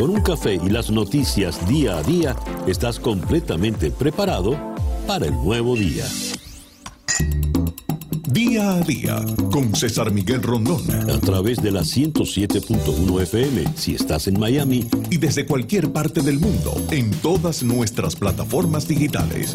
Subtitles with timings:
[0.00, 2.34] Con un café y las noticias día a día,
[2.66, 4.58] estás completamente preparado
[5.06, 6.06] para el nuevo día.
[8.32, 9.22] Día a día
[9.52, 10.90] con César Miguel Rondón.
[10.90, 14.88] A través de la 107.1 FM si estás en Miami.
[15.10, 19.54] Y desde cualquier parte del mundo en todas nuestras plataformas digitales.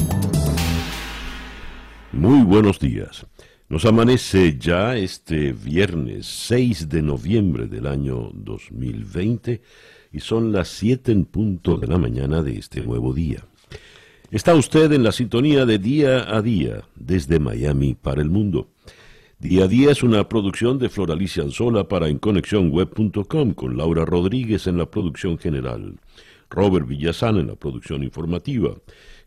[2.11, 3.25] Muy buenos días.
[3.67, 9.59] Nos amanece ya este viernes 6 de noviembre del año 2020
[10.15, 13.43] y son las 7 en punto de la mañana de este nuevo día.
[14.31, 18.69] Está usted en la sintonía de Día a Día desde Miami para el mundo.
[19.39, 24.77] Día a Día es una producción de Floralicia Anzola para EnConexionWeb.com con Laura Rodríguez en
[24.77, 25.99] la producción general,
[26.49, 28.73] Robert Villazán en la producción informativa,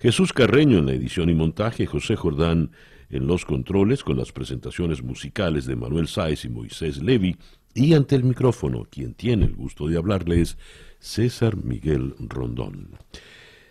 [0.00, 2.70] Jesús Carreño en la edición y montaje, José Jordán
[3.10, 7.36] en los controles con las presentaciones musicales de Manuel Sáez y Moisés Levi
[7.74, 10.56] y ante el micrófono, quien tiene el gusto de hablarles,
[10.98, 12.90] César Miguel Rondón.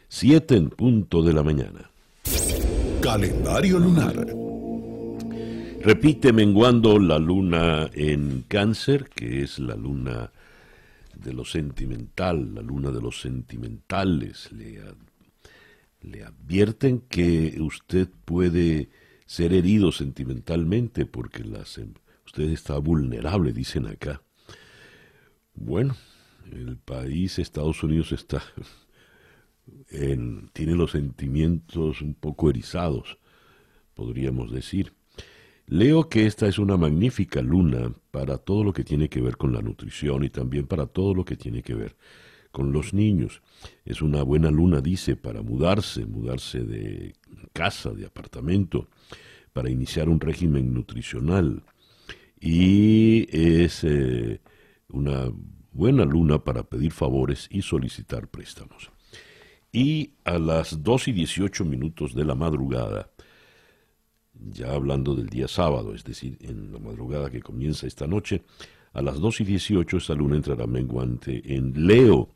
[0.10, 1.92] 7 en punto de la mañana.
[3.02, 4.28] Calendario lunar.
[5.82, 10.32] Repite menguando la luna en cáncer, que es la luna
[11.16, 14.52] de lo sentimental, la luna de los sentimentales.
[14.52, 14.82] Le,
[16.02, 18.90] le advierten que usted puede
[19.26, 21.94] ser herido sentimentalmente porque las, em,
[22.38, 24.22] usted está vulnerable, dicen acá.
[25.56, 25.96] Bueno,
[26.52, 28.44] el país, Estados Unidos, está
[30.54, 33.18] tiene los sentimientos un poco erizados,
[33.96, 34.94] podríamos decir.
[35.66, 39.52] Leo que esta es una magnífica luna para todo lo que tiene que ver con
[39.52, 41.96] la nutrición y también para todo lo que tiene que ver
[42.52, 43.42] con los niños.
[43.84, 47.16] Es una buena luna, dice, para mudarse, mudarse de
[47.52, 48.90] casa, de apartamento,
[49.54, 51.64] para iniciar un régimen nutricional.
[52.40, 54.42] Y es eh,
[54.90, 55.32] una
[55.72, 58.92] buena luna para pedir favores y solicitar préstamos.
[59.72, 63.12] Y a las 2 y 18 minutos de la madrugada,
[64.34, 68.44] ya hablando del día sábado, es decir, en la madrugada que comienza esta noche,
[68.94, 72.30] a las 2 y 18 esta luna entrará menguante en Leo,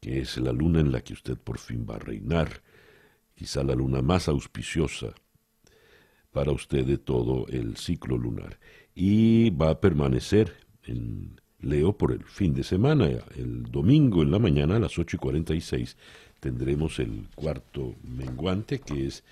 [0.00, 2.62] que es la luna en la que usted por fin va a reinar,
[3.34, 5.14] quizá la luna más auspiciosa
[6.30, 8.58] para usted de todo el ciclo lunar.
[9.02, 10.52] Y va a permanecer
[10.84, 13.08] en Leo por el fin de semana.
[13.34, 15.96] El domingo en la mañana a las 8 y 46
[16.38, 19.24] tendremos el cuarto menguante, que es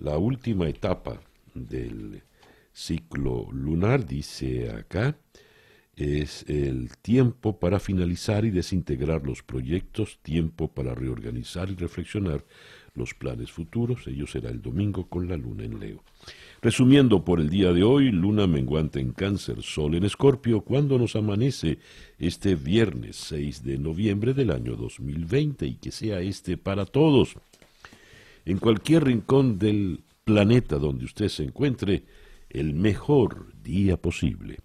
[0.00, 1.20] la última etapa
[1.54, 2.24] del
[2.72, 5.16] ciclo lunar, dice acá.
[5.94, 12.44] Es el tiempo para finalizar y desintegrar los proyectos, tiempo para reorganizar y reflexionar
[12.94, 14.04] los planes futuros.
[14.08, 16.02] Ello será el domingo con la luna en Leo.
[16.62, 21.16] Resumiendo por el día de hoy, luna menguante en cáncer, sol en escorpio, cuando nos
[21.16, 21.80] amanece
[22.20, 27.34] este viernes 6 de noviembre del año 2020 y que sea este para todos.
[28.44, 32.04] En cualquier rincón del planeta donde usted se encuentre,
[32.48, 34.60] el mejor día posible.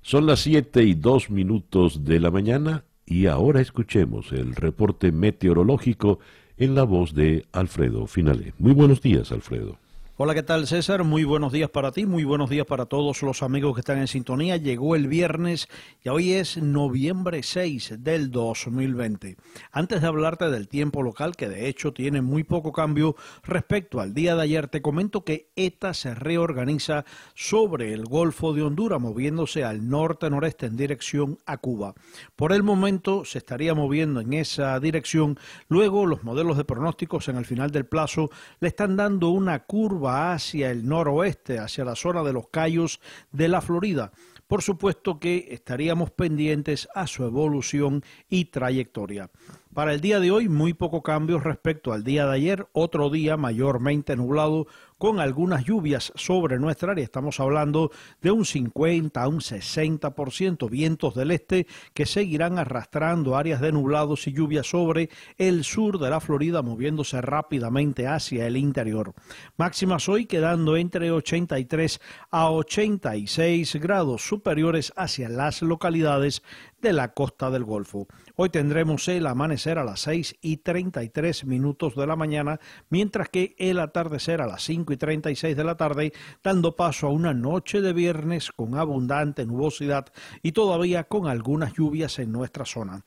[0.00, 6.18] Son las siete y dos minutos de la mañana y ahora escuchemos el reporte meteorológico
[6.56, 8.54] en la voz de Alfredo Finale.
[8.58, 9.83] Muy buenos días, Alfredo.
[10.16, 11.02] Hola, ¿qué tal César?
[11.02, 14.06] Muy buenos días para ti, muy buenos días para todos los amigos que están en
[14.06, 14.56] sintonía.
[14.56, 15.66] Llegó el viernes
[16.04, 19.36] y hoy es noviembre 6 del 2020.
[19.72, 24.14] Antes de hablarte del tiempo local, que de hecho tiene muy poco cambio respecto al
[24.14, 27.04] día de ayer, te comento que ETA se reorganiza
[27.34, 31.92] sobre el Golfo de Honduras, moviéndose al norte-noreste en dirección a Cuba.
[32.36, 37.36] Por el momento se estaría moviendo en esa dirección, luego los modelos de pronósticos en
[37.36, 42.22] el final del plazo le están dando una curva hacia el noroeste, hacia la zona
[42.22, 43.00] de los Cayos
[43.32, 44.12] de la Florida.
[44.46, 49.30] Por supuesto que estaríamos pendientes a su evolución y trayectoria.
[49.74, 53.36] Para el día de hoy, muy poco cambio respecto al día de ayer, otro día
[53.36, 54.68] mayormente nublado
[54.98, 57.02] con algunas lluvias sobre nuestra área.
[57.02, 57.90] Estamos hablando
[58.22, 64.28] de un 50 a un 60%, vientos del este que seguirán arrastrando áreas de nublados
[64.28, 69.12] y lluvias sobre el sur de la Florida, moviéndose rápidamente hacia el interior.
[69.56, 72.00] Máximas hoy quedando entre 83
[72.30, 76.44] a 86 grados superiores hacia las localidades
[76.80, 78.06] de la costa del Golfo.
[78.36, 82.58] Hoy tendremos el amanecer a las 6 y 33 minutos de la mañana,
[82.90, 87.10] mientras que el atardecer a las 5 y 36 de la tarde, dando paso a
[87.10, 90.06] una noche de viernes con abundante nubosidad
[90.42, 93.04] y todavía con algunas lluvias en nuestra zona.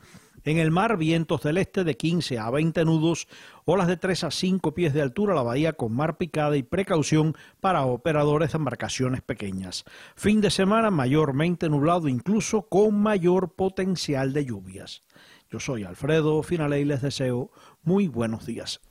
[0.48, 3.28] En el mar, vientos del este de 15 a 20 nudos,
[3.66, 7.36] olas de 3 a 5 pies de altura, la bahía con mar picada y precaución
[7.60, 9.84] para operadores de embarcaciones pequeñas.
[10.16, 15.04] Fin de semana mayormente nublado, incluso con mayor potencial de lluvias.
[15.52, 17.52] Yo soy Alfredo Finale y les deseo
[17.84, 18.82] muy buenos días.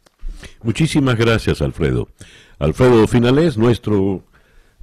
[0.62, 2.08] Muchísimas gracias, Alfredo.
[2.58, 4.24] Alfredo Finales, nuestro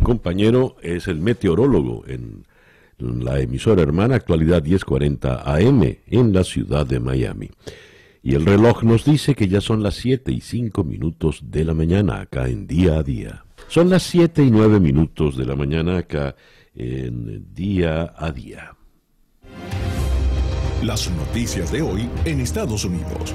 [0.01, 2.45] compañero, es el meteorólogo en
[2.99, 7.49] la emisora hermana Actualidad 1040 AM en la ciudad de Miami.
[8.21, 11.73] Y el reloj nos dice que ya son las 7 y 5 minutos de la
[11.73, 13.45] mañana acá en día a día.
[13.67, 16.35] Son las 7 y 9 minutos de la mañana acá
[16.75, 18.75] en día a día.
[20.83, 23.33] Las noticias de hoy en Estados Unidos.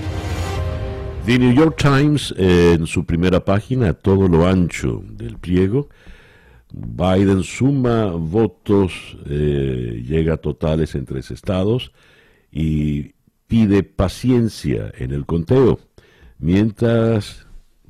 [1.24, 5.88] The New York Times, en su primera página, todo lo ancho del pliego,
[6.70, 11.90] Biden suma votos, eh, llega a totales en tres estados
[12.52, 13.14] y
[13.46, 15.80] pide paciencia en el conteo,
[16.38, 17.46] mientras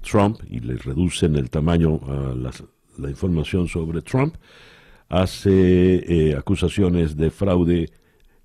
[0.08, 2.32] Trump, y le reducen el tamaño a
[2.96, 4.36] la información sobre Trump,
[5.08, 7.90] hace eh, acusaciones de fraude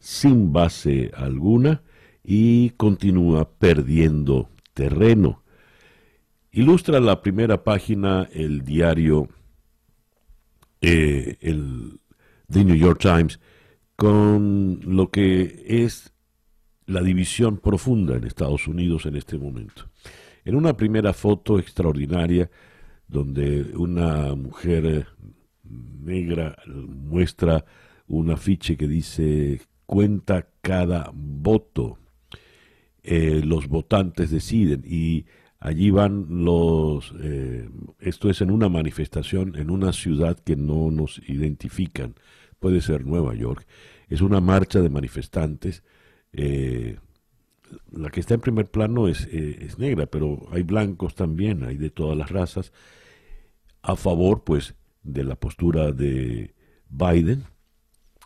[0.03, 1.81] sin base alguna
[2.25, 5.43] y continúa perdiendo terreno.
[6.51, 9.29] Ilustra la primera página el diario
[10.81, 12.01] eh, el
[12.51, 13.39] The New York Times
[13.95, 16.11] con lo que es
[16.85, 19.89] la división profunda en Estados Unidos en este momento.
[20.43, 22.51] En una primera foto extraordinaria
[23.07, 25.07] donde una mujer
[25.63, 27.63] negra muestra
[28.07, 31.97] un afiche que dice cuenta cada voto,
[33.03, 35.25] eh, los votantes deciden y
[35.59, 37.69] allí van los, eh,
[37.99, 42.15] esto es en una manifestación en una ciudad que no nos identifican,
[42.59, 43.65] puede ser Nueva York,
[44.07, 45.83] es una marcha de manifestantes
[46.33, 46.97] eh,
[47.91, 51.77] la que está en primer plano es, eh, es, negra, pero hay blancos también, hay
[51.77, 52.73] de todas las razas,
[53.81, 56.53] a favor pues de la postura de
[56.89, 57.43] Biden,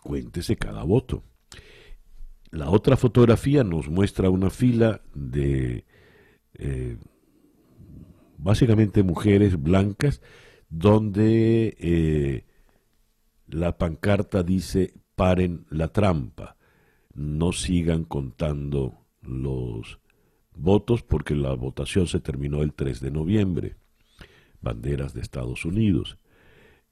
[0.02, 1.22] cuéntese cada voto.
[2.50, 5.84] La otra fotografía nos muestra una fila de
[6.54, 6.96] eh,
[8.38, 10.22] básicamente mujeres blancas
[10.70, 12.44] donde
[13.46, 16.58] la pancarta dice paren la trampa
[17.18, 19.98] no sigan contando los
[20.54, 23.76] votos porque la votación se terminó el 3 de noviembre.
[24.60, 26.18] Banderas de Estados Unidos.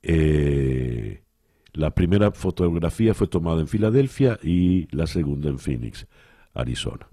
[0.02, 1.22] Eh,
[1.76, 6.06] la primera fotografía fue tomada en Filadelfia y la segunda en Phoenix,
[6.54, 7.06] Arizona.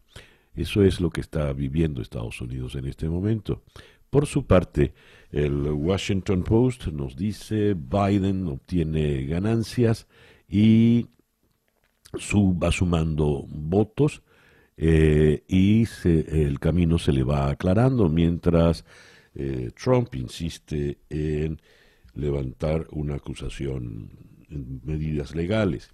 [0.56, 3.63] Eso es lo que está viviendo Estados Unidos en este momento.
[4.10, 4.94] Por su parte,
[5.31, 10.07] el Washington Post nos dice Biden obtiene ganancias
[10.48, 11.07] y
[12.13, 14.21] va sumando votos
[14.77, 18.86] eh, y el camino se le va aclarando mientras
[19.36, 21.60] eh, Trump insiste en
[22.13, 24.32] levantar una acusación
[24.83, 25.91] medidas legales.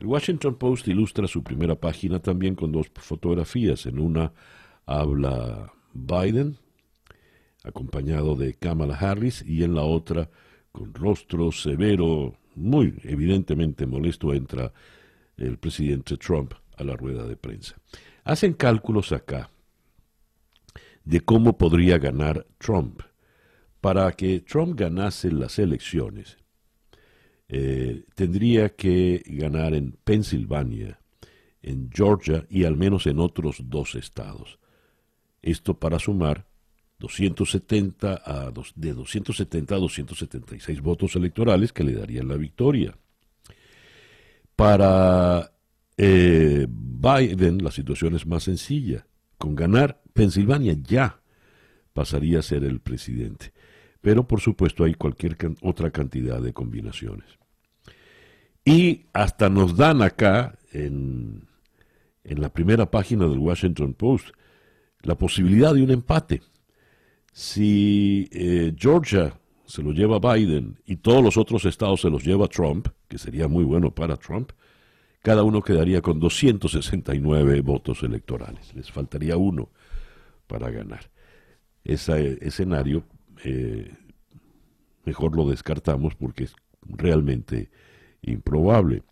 [0.00, 3.86] El Washington Post ilustra su primera página también con dos fotografías.
[3.86, 4.32] En una
[4.86, 6.58] habla Biden,
[7.62, 10.28] acompañado de Kamala Harris, y en la otra,
[10.72, 14.72] con rostro severo, muy evidentemente molesto, entra
[15.36, 17.76] el presidente Trump a la rueda de prensa.
[18.24, 19.50] Hacen cálculos acá
[21.04, 23.02] de cómo podría ganar Trump.
[23.80, 26.38] Para que Trump ganase las elecciones,
[27.56, 30.98] eh, tendría que ganar en Pensilvania,
[31.62, 34.58] en Georgia y al menos en otros dos estados.
[35.40, 36.48] Esto para sumar
[36.98, 42.98] 270 a de 270 a 276 votos electorales que le darían la victoria.
[44.56, 45.52] Para
[45.96, 49.06] eh, Biden la situación es más sencilla.
[49.38, 51.20] Con ganar Pensilvania ya
[51.92, 53.52] pasaría a ser el presidente.
[54.00, 57.43] Pero por supuesto hay cualquier otra cantidad de combinaciones.
[58.64, 61.46] Y hasta nos dan acá, en,
[62.24, 64.28] en la primera página del Washington Post,
[65.02, 66.42] la posibilidad de un empate.
[67.32, 72.48] Si eh, Georgia se lo lleva Biden y todos los otros estados se los lleva
[72.48, 74.52] Trump, que sería muy bueno para Trump,
[75.22, 78.74] cada uno quedaría con 269 votos electorales.
[78.74, 79.70] Les faltaría uno
[80.46, 81.10] para ganar.
[81.82, 83.04] Ese escenario
[83.42, 83.90] eh,
[85.04, 87.70] mejor lo descartamos porque es realmente
[88.26, 89.02] improbable.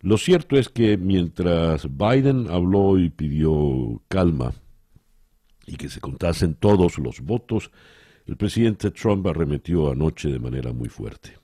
[0.00, 4.54] Lo cierto es que mientras Biden habló y pidió calma
[5.66, 7.70] y que se contasen todos los votos,
[8.26, 11.38] el presidente Trump arremetió anoche de manera muy fuerte.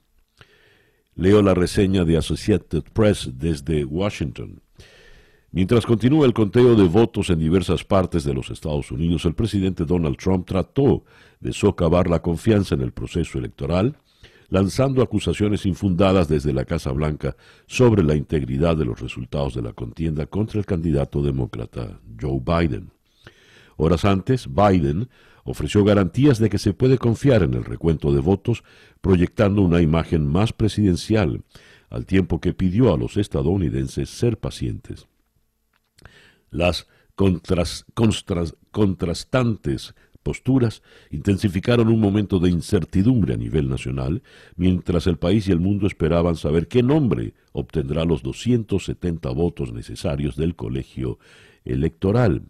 [1.17, 4.61] Leo la reseña de Associated Press desde Washington.
[5.51, 9.85] Mientras continúa el conteo de votos en diversas partes de los Estados Unidos, el presidente
[9.85, 11.05] Donald Trump trató
[11.39, 13.97] de socavar la confianza en el proceso electoral,
[14.55, 17.35] lanzando acusaciones infundadas desde la Casa Blanca
[17.67, 22.93] sobre la integridad de los resultados de la contienda contra el candidato demócrata Joe Biden.
[23.77, 25.09] Horas antes, Biden
[25.43, 28.63] ofreció garantías de que se puede confiar en el recuento de votos,
[29.01, 31.43] proyectando una imagen más presidencial,
[31.91, 35.09] al tiempo que pidió a los estadounidenses ser pacientes.
[36.53, 36.87] Las
[38.73, 39.95] contrastantes
[40.25, 44.23] posturas intensificaron un momento de incertidumbre a nivel nacional,
[44.57, 50.35] mientras el país y el mundo esperaban saber qué nombre obtendrá los 270 votos necesarios
[50.35, 51.21] del colegio
[51.65, 52.43] electoral.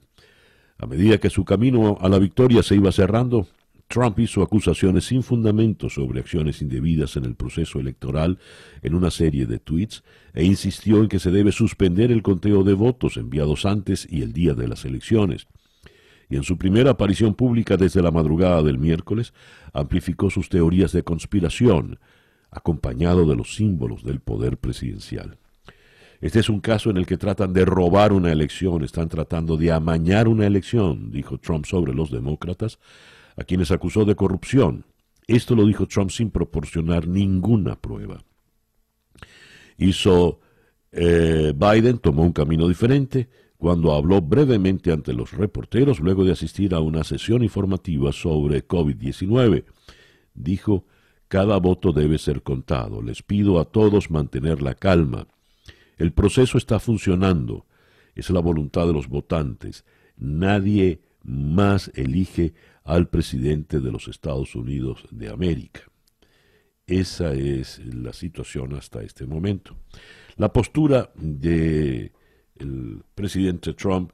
[0.79, 3.47] A medida que su camino a la victoria se iba cerrando,
[3.89, 8.39] Trump hizo acusaciones sin fundamento sobre acciones indebidas en el proceso electoral
[8.83, 10.03] en una serie de tweets
[10.33, 14.33] e insistió en que se debe suspender el conteo de votos enviados antes y el
[14.33, 15.47] día de las elecciones.
[16.29, 19.33] Y en su primera aparición pública desde la madrugada del miércoles,
[19.73, 21.99] amplificó sus teorías de conspiración,
[22.51, 25.39] acompañado de los símbolos del poder presidencial.
[26.21, 29.73] Este es un caso en el que tratan de robar una elección, están tratando de
[29.73, 32.79] amañar una elección, dijo Trump sobre los demócratas,
[33.37, 34.87] a quienes acusó de corrupción.
[35.27, 38.25] Esto lo dijo Trump sin proporcionar ninguna prueba.
[39.77, 40.41] Hizo
[40.93, 43.29] eh, Biden, tomó un camino diferente
[43.65, 49.65] cuando habló brevemente ante los reporteros luego de asistir a una sesión informativa sobre COVID-19.
[50.35, 50.85] Dijo,
[51.29, 53.01] cada voto debe ser contado.
[53.01, 55.29] Les pido a todos mantener la calma.
[55.97, 57.65] El proceso está funcionando.
[58.15, 59.87] Es la voluntad de los votantes.
[60.19, 62.53] Nadie más elige
[62.85, 65.91] al presidente de los Estados Unidos de América.
[66.87, 69.75] Esa es la situación hasta este momento.
[70.37, 71.15] La postura
[72.65, 74.13] del presidente Trump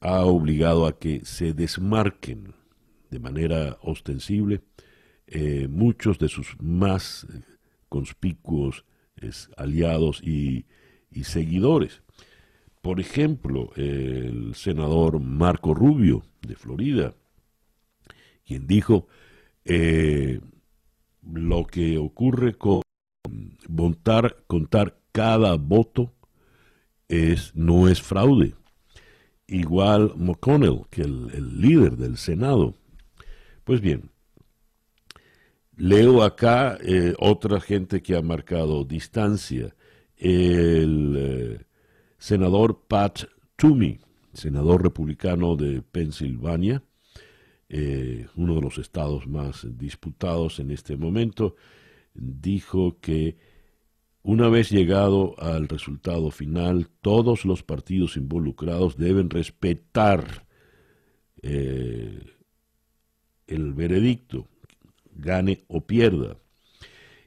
[0.00, 2.54] ha obligado a que se desmarquen
[3.10, 4.62] de manera ostensible
[5.26, 7.26] eh, muchos de sus más
[7.88, 8.84] conspicuos
[9.56, 10.64] aliados y
[11.22, 12.02] seguidores.
[12.80, 17.14] Por ejemplo, el senador Marco Rubio de Florida
[18.50, 19.06] quien dijo
[19.64, 20.40] eh,
[21.22, 22.82] lo que ocurre con
[24.48, 26.12] contar cada voto
[27.10, 28.54] es, no es fraude.
[29.48, 32.74] Igual McConnell, que el, el líder del Senado.
[33.64, 34.10] Pues bien,
[35.76, 39.74] leo acá eh, otra gente que ha marcado distancia.
[40.16, 41.64] El eh,
[42.16, 43.24] senador Pat
[43.56, 43.98] Toomey,
[44.32, 46.84] senador republicano de Pensilvania,
[47.68, 51.56] eh, uno de los estados más disputados en este momento,
[52.14, 53.36] dijo que
[54.22, 60.46] una vez llegado al resultado final, todos los partidos involucrados deben respetar
[61.42, 62.20] eh,
[63.46, 64.46] el veredicto,
[65.14, 66.36] gane o pierda.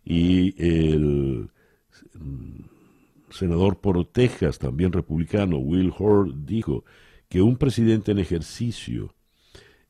[0.05, 1.49] Y el
[2.13, 2.61] mm,
[3.31, 6.85] senador por Texas, también republicano, Will Horde, dijo
[7.27, 9.15] que un presidente en ejercicio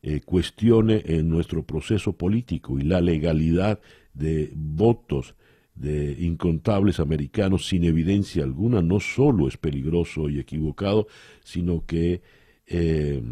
[0.02, 3.80] eh, cuestione en nuestro proceso político y la legalidad
[4.14, 5.34] de votos
[5.74, 11.06] de incontables americanos sin evidencia alguna, no solo es peligroso y equivocado,
[11.42, 12.22] sino que
[12.66, 13.22] eh,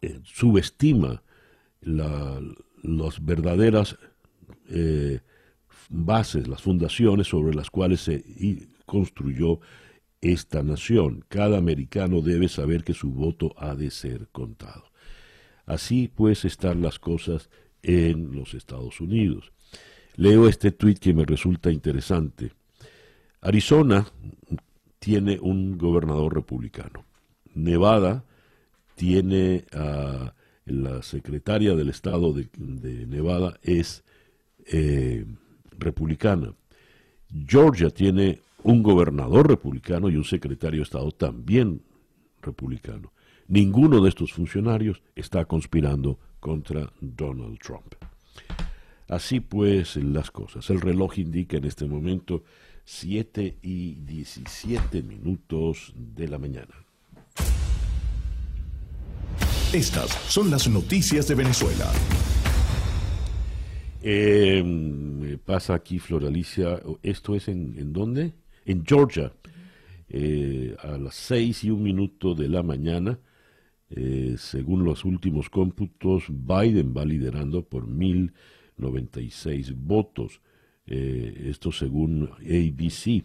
[0.00, 1.22] eh, subestima
[1.82, 3.96] las verdaderas
[5.88, 8.24] bases, las fundaciones sobre las cuales se
[8.86, 9.60] construyó
[10.20, 11.24] esta nación.
[11.28, 14.84] Cada americano debe saber que su voto ha de ser contado.
[15.66, 17.50] Así pues están las cosas
[17.82, 19.52] en los Estados Unidos.
[20.16, 22.52] Leo este tuit que me resulta interesante.
[23.40, 24.06] Arizona
[24.98, 27.04] tiene un gobernador republicano.
[27.54, 28.24] Nevada
[28.94, 32.48] tiene a la secretaria del estado de,
[33.06, 34.04] Nevada es
[34.66, 35.24] eh,
[35.78, 36.54] republicana.
[37.46, 41.82] Georgia tiene un gobernador republicano y un secretario de Estado también
[42.42, 43.12] republicano.
[43.48, 47.94] Ninguno de estos funcionarios está conspirando contra Donald Trump.
[49.08, 50.68] Así pues las cosas.
[50.70, 52.42] El reloj indica en este momento
[52.84, 56.74] 7 y 17 minutos de la mañana.
[59.72, 61.92] Estas son las noticias de Venezuela.
[64.02, 66.80] Eh, pasa aquí, Floralicia.
[67.02, 68.32] ¿Esto es en, en dónde?
[68.66, 69.32] en Georgia,
[70.08, 73.18] eh, a las seis y un minuto de la mañana,
[73.88, 77.86] eh, según los últimos cómputos, Biden va liderando por
[78.78, 80.40] 1.096 votos.
[80.86, 83.24] Eh, esto según ABC,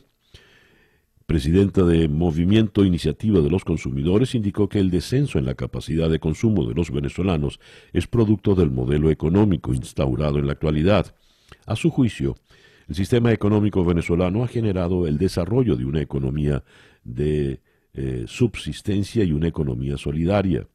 [1.25, 6.20] presidenta de Movimiento Iniciativa de los Consumidores, indicó que el descenso en la capacidad de
[6.20, 7.60] consumo de los venezolanos
[7.94, 11.13] es producto del modelo económico instaurado en la actualidad.
[11.65, 12.36] A su juicio,
[12.88, 16.63] el sistema económico venezolano ha generado el desarrollo de una economía
[17.03, 17.60] de
[17.94, 20.67] eh, subsistencia y una economía solidaria.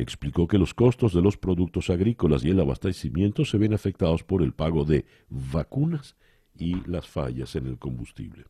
[0.00, 4.44] Explicó que los costos de los productos agrícolas y el abastecimiento se ven afectados por
[4.44, 6.14] el pago de vacunas
[6.56, 8.44] y las fallas en el combustible.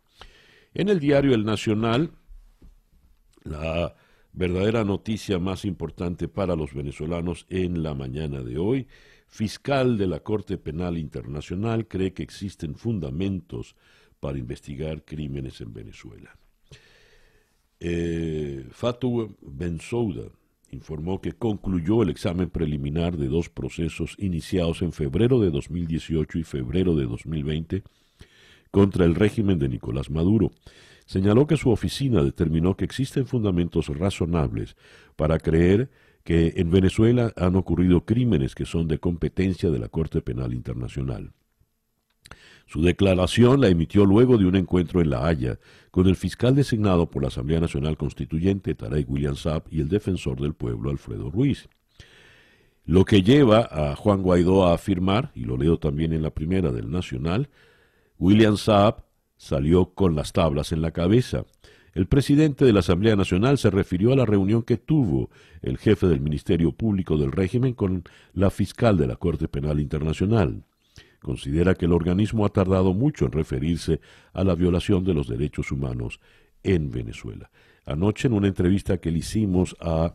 [0.74, 2.10] En el diario El Nacional,
[3.44, 3.96] la
[4.34, 8.86] verdadera noticia más importante para los venezolanos en la mañana de hoy,
[9.26, 13.74] fiscal de la Corte Penal Internacional cree que existen fundamentos
[14.20, 16.36] para investigar crímenes en Venezuela.
[17.80, 20.28] Eh, Fatou Bensouda
[20.70, 26.44] informó que concluyó el examen preliminar de dos procesos iniciados en febrero de 2018 y
[26.44, 27.82] febrero de 2020
[28.70, 30.50] contra el régimen de Nicolás Maduro.
[31.06, 34.76] Señaló que su oficina determinó que existen fundamentos razonables
[35.16, 35.90] para creer
[36.22, 41.32] que en Venezuela han ocurrido crímenes que son de competencia de la Corte Penal Internacional.
[42.68, 45.58] Su declaración la emitió luego de un encuentro en La Haya
[45.90, 50.38] con el fiscal designado por la Asamblea Nacional Constituyente, Tarek William Saab, y el defensor
[50.38, 51.70] del pueblo, Alfredo Ruiz.
[52.84, 56.70] Lo que lleva a Juan Guaidó a afirmar, y lo leo también en la primera
[56.70, 57.48] del Nacional,
[58.18, 59.02] William Saab
[59.38, 61.46] salió con las tablas en la cabeza.
[61.94, 65.30] El presidente de la Asamblea Nacional se refirió a la reunión que tuvo
[65.62, 70.64] el jefe del Ministerio Público del régimen con la fiscal de la Corte Penal Internacional
[71.20, 74.00] considera que el organismo ha tardado mucho en referirse
[74.32, 76.20] a la violación de los derechos humanos
[76.62, 77.50] en Venezuela.
[77.84, 80.14] Anoche en una entrevista que le hicimos a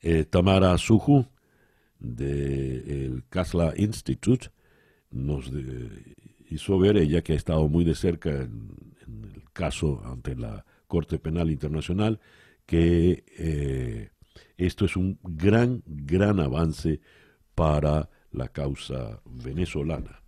[0.00, 1.26] eh, Tamara Suju
[1.98, 4.48] del Kasla Institute,
[5.10, 5.50] nos
[6.48, 8.70] hizo ver ella que ha estado muy de cerca en,
[9.06, 12.20] el caso ante la Corte Penal Internacional,
[12.64, 14.10] que eh,
[14.56, 17.00] esto es un gran, gran avance
[17.54, 20.22] para la causa venezolana.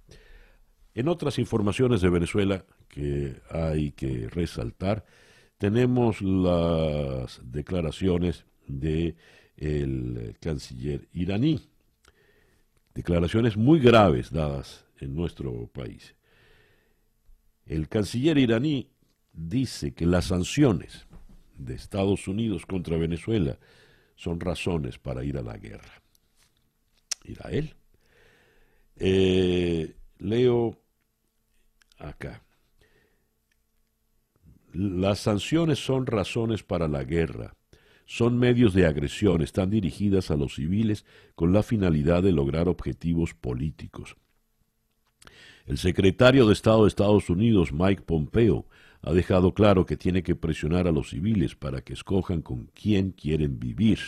[0.95, 5.05] En otras informaciones de Venezuela que hay que resaltar,
[5.59, 9.17] tenemos las declaraciones de
[10.41, 11.61] canciller iraní.
[12.95, 16.15] Declaraciones muy graves dadas en nuestro país.
[17.65, 18.91] El canciller iraní
[19.33, 21.07] dice que las sanciones
[21.57, 23.59] de Estados Unidos contra Venezuela
[24.17, 26.03] son razones para ir a la guerra.
[27.25, 27.75] ¿Irá él?
[28.97, 30.79] Eh, leo
[31.99, 32.43] acá.
[34.73, 37.57] Las sanciones son razones para la guerra,
[38.07, 43.35] son medios de agresión, están dirigidas a los civiles con la finalidad de lograr objetivos
[43.35, 44.17] políticos.
[45.67, 48.67] El secretario de Estado de Estados Unidos, Mike Pompeo,
[49.03, 53.11] ha dejado claro que tiene que presionar a los civiles para que escojan con quién
[53.13, 53.99] quieren vivir.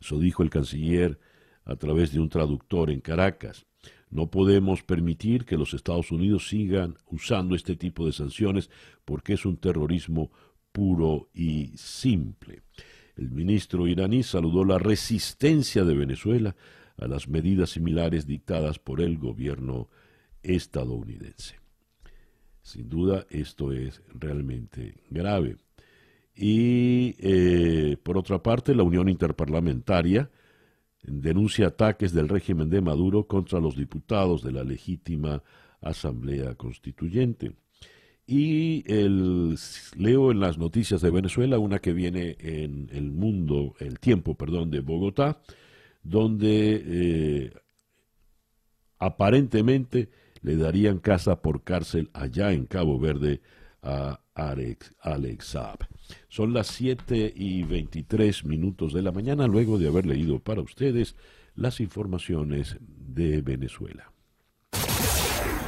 [0.00, 1.18] Eso dijo el canciller
[1.64, 3.67] a través de un traductor en Caracas.
[4.10, 8.70] No podemos permitir que los Estados Unidos sigan usando este tipo de sanciones
[9.04, 10.30] porque es un terrorismo
[10.72, 12.62] puro y simple.
[13.16, 16.56] El ministro iraní saludó la resistencia de Venezuela
[16.96, 19.88] a las medidas similares dictadas por el gobierno
[20.42, 21.56] estadounidense.
[22.62, 25.56] Sin duda esto es realmente grave.
[26.34, 30.30] Y eh, por otra parte, la Unión Interparlamentaria
[31.02, 35.42] denuncia ataques del régimen de Maduro contra los diputados de la legítima
[35.80, 37.52] Asamblea Constituyente.
[38.26, 38.84] Y
[39.96, 44.70] leo en las noticias de Venezuela una que viene en el mundo, el tiempo, perdón,
[44.70, 45.40] de Bogotá,
[46.02, 47.52] donde eh,
[48.98, 50.10] aparentemente
[50.42, 53.40] le darían casa por cárcel allá en Cabo Verde
[53.82, 55.56] a Alex, Alex.
[56.28, 61.16] Son las 7 y 23 minutos de la mañana luego de haber leído para ustedes
[61.54, 64.12] las informaciones de Venezuela.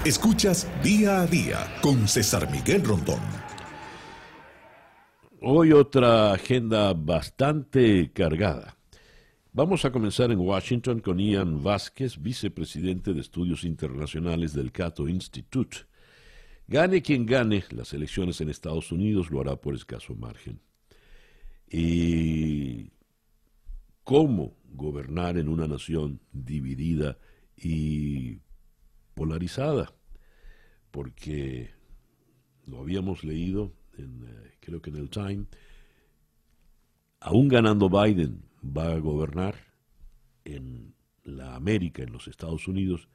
[0.05, 3.20] Escuchas día a día con César Miguel Rondón.
[5.42, 8.76] Hoy otra agenda bastante cargada.
[9.53, 15.79] Vamos a comenzar en Washington con Ian Vázquez, vicepresidente de Estudios Internacionales del Cato Institute.
[16.71, 20.61] Gane quien gane las elecciones en Estados Unidos, lo hará por escaso margen.
[21.69, 22.93] Y
[24.05, 27.19] cómo gobernar en una nación dividida
[27.57, 28.39] y
[29.15, 29.93] polarizada,
[30.93, 31.71] porque
[32.67, 35.47] lo habíamos leído, en, eh, creo que en el Time,
[37.19, 39.57] aún ganando Biden, va a gobernar
[40.45, 43.09] en la América, en los Estados Unidos,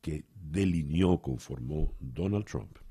[0.00, 2.83] que delineó, conformó Donald Trump.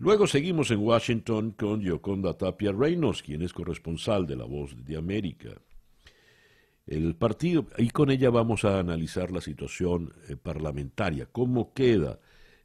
[0.00, 4.96] Luego seguimos en Washington con Yoconda Tapia Reynolds, quien es corresponsal de La Voz de
[4.96, 5.50] América.
[6.86, 12.18] El partido, y con ella vamos a analizar la situación eh, parlamentaria, cómo queda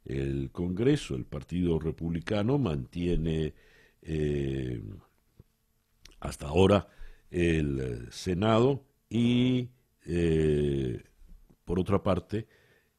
[0.06, 1.14] el Congreso.
[1.14, 3.52] El Partido Republicano mantiene
[4.00, 4.82] eh,
[6.20, 6.88] hasta ahora
[7.30, 9.68] el eh, Senado y,
[11.66, 12.46] por otra parte,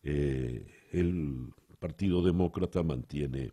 [0.04, 3.52] el Partido Demócrata mantiene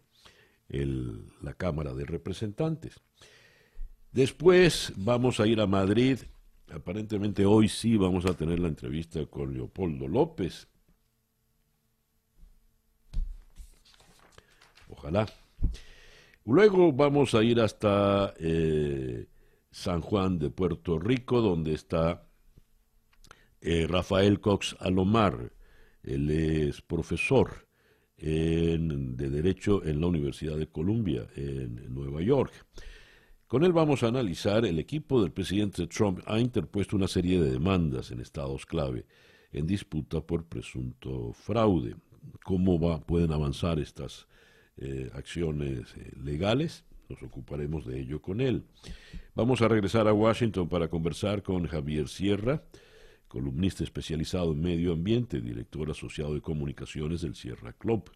[0.69, 3.01] la Cámara de Representantes.
[4.13, 6.21] Después vamos a ir a Madrid.
[6.73, 10.69] Aparentemente hoy sí vamos a tener la entrevista con Leopoldo López.
[14.89, 15.27] Ojalá.
[16.45, 19.27] Luego vamos a ir hasta eh,
[19.71, 22.29] San Juan de Puerto Rico, donde está
[23.61, 25.53] eh, Rafael Cox Alomar.
[26.03, 27.64] Él es profesor
[28.25, 32.53] de Derecho en la Universidad de Columbia, en, Nueva York.
[33.47, 37.51] Con él vamos a analizar, el equipo del presidente Trump ha interpuesto una serie de
[37.51, 39.05] demandas en estados clave
[39.53, 41.97] en disputa por presunto fraude.
[42.43, 44.27] ¿Cómo pueden avanzar estas
[44.79, 46.85] eh, acciones eh, legales?
[47.11, 48.65] Nos ocuparemos de ello con él.
[49.35, 52.63] Vamos a regresar a Washington para conversar con Javier Sierra,
[53.35, 58.09] columnista especializado en medio ambiente, director asociado de comunicaciones del Sierra Club.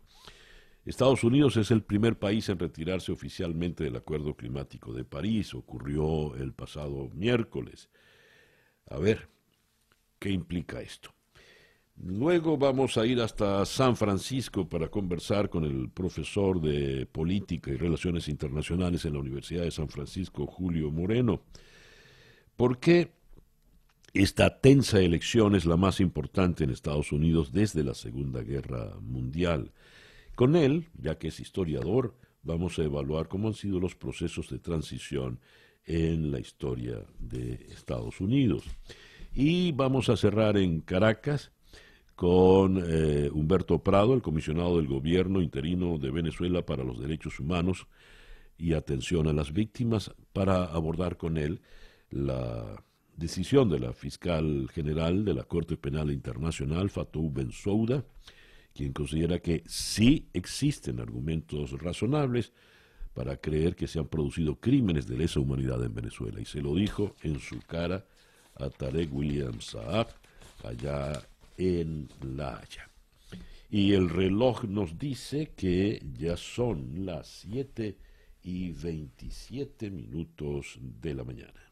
[0.86, 5.54] Estados Unidos es el primer país en retirarse oficialmente del Acuerdo Climático de París.
[5.54, 7.90] Ocurrió el pasado miércoles.
[8.88, 9.28] A ver,
[10.20, 11.10] ¿qué implica esto?
[11.96, 17.76] Luego vamos a ir hasta San Francisco para conversar con el profesor de Política y
[17.76, 21.42] Relaciones Internacionales en la Universidad de San Francisco, Julio Moreno.
[22.56, 23.17] ¿Por qué
[24.14, 29.72] esta tensa elección es la más importante en Estados Unidos desde la Segunda Guerra Mundial.
[30.34, 34.58] Con él, ya que es historiador, vamos a evaluar cómo han sido los procesos de
[34.58, 35.40] transición
[35.84, 38.64] en la historia de Estados Unidos.
[39.34, 41.52] Y vamos a cerrar en Caracas
[42.14, 47.86] con eh, Humberto Prado, el comisionado del gobierno interino de Venezuela para los Derechos Humanos
[48.56, 51.60] y Atención a las Víctimas, para abordar con él
[52.10, 52.82] la
[53.18, 58.04] decisión de la fiscal general de la Corte Penal Internacional, Fatou Bensouda,
[58.72, 62.52] quien considera que sí existen argumentos razonables
[63.14, 66.40] para creer que se han producido crímenes de lesa humanidad en Venezuela.
[66.40, 68.06] Y se lo dijo en su cara
[68.54, 70.06] a Tarek William Saab
[70.62, 71.20] allá
[71.56, 72.88] en La Haya.
[73.68, 77.96] Y el reloj nos dice que ya son las 7
[78.44, 81.67] y 27 minutos de la mañana.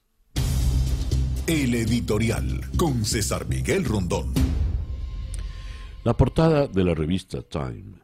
[1.48, 4.34] El editorial con César Miguel Rondón.
[6.02, 8.00] La portada de la revista Time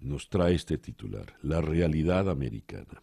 [0.00, 3.00] nos trae este titular, La realidad americana.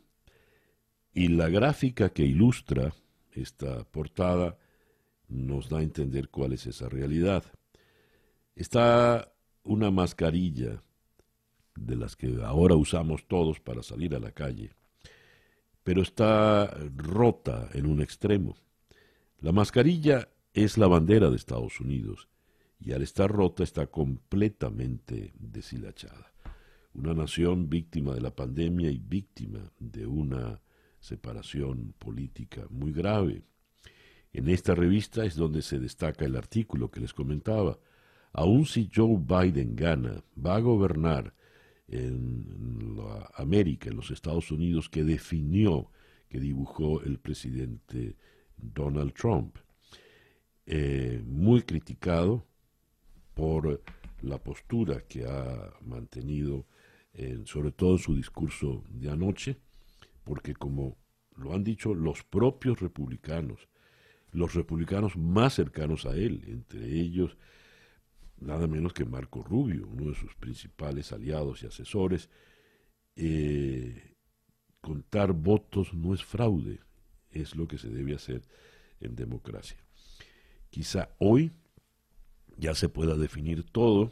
[1.13, 2.93] Y la gráfica que ilustra
[3.31, 4.57] esta portada
[5.29, 7.45] nos da a entender cuál es esa realidad.
[8.57, 9.31] Está
[9.63, 10.83] una mascarilla
[11.77, 14.75] de las que ahora usamos todos para salir a la calle,
[15.85, 18.57] pero está rota en un extremo
[19.39, 22.27] la mascarilla es la bandera de Estados Unidos
[22.79, 26.33] y al estar rota está completamente deshilachada.
[26.93, 30.61] Una nación víctima de la pandemia y víctima de una
[30.99, 33.43] separación política muy grave.
[34.33, 37.79] En esta revista es donde se destaca el artículo que les comentaba.
[38.33, 41.33] Aun si Joe Biden gana, va a gobernar
[41.87, 45.91] en la América, en los Estados Unidos, que definió,
[46.29, 48.15] que dibujó el presidente
[48.57, 49.57] Donald Trump,
[50.65, 52.45] eh, muy criticado
[53.33, 53.81] por
[54.21, 56.65] la postura que ha mantenido,
[57.45, 59.57] sobre todo en su discurso de anoche,
[60.23, 60.97] porque como
[61.35, 63.67] lo han dicho los propios republicanos,
[64.31, 67.37] los republicanos más cercanos a él, entre ellos
[68.39, 72.29] nada menos que Marco Rubio, uno de sus principales aliados y asesores.
[73.15, 74.15] Eh,
[74.81, 76.79] contar votos no es fraude,
[77.41, 78.41] es lo que se debe hacer
[78.99, 79.77] en democracia.
[80.69, 81.51] Quizá hoy
[82.57, 84.11] ya se pueda definir todo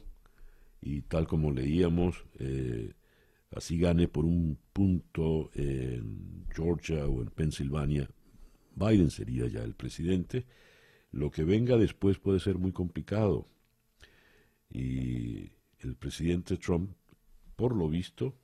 [0.81, 2.93] y tal como leíamos, eh,
[3.51, 8.09] así gane por un punto en Georgia o en Pensilvania,
[8.75, 10.45] Biden sería ya el presidente.
[11.11, 13.47] Lo que venga después puede ser muy complicado.
[14.69, 16.91] Y el presidente Trump,
[17.55, 18.37] por lo visto,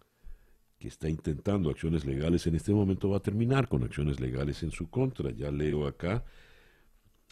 [0.82, 4.72] que está intentando acciones legales en este momento, va a terminar con acciones legales en
[4.72, 5.30] su contra.
[5.30, 6.26] Ya leo acá,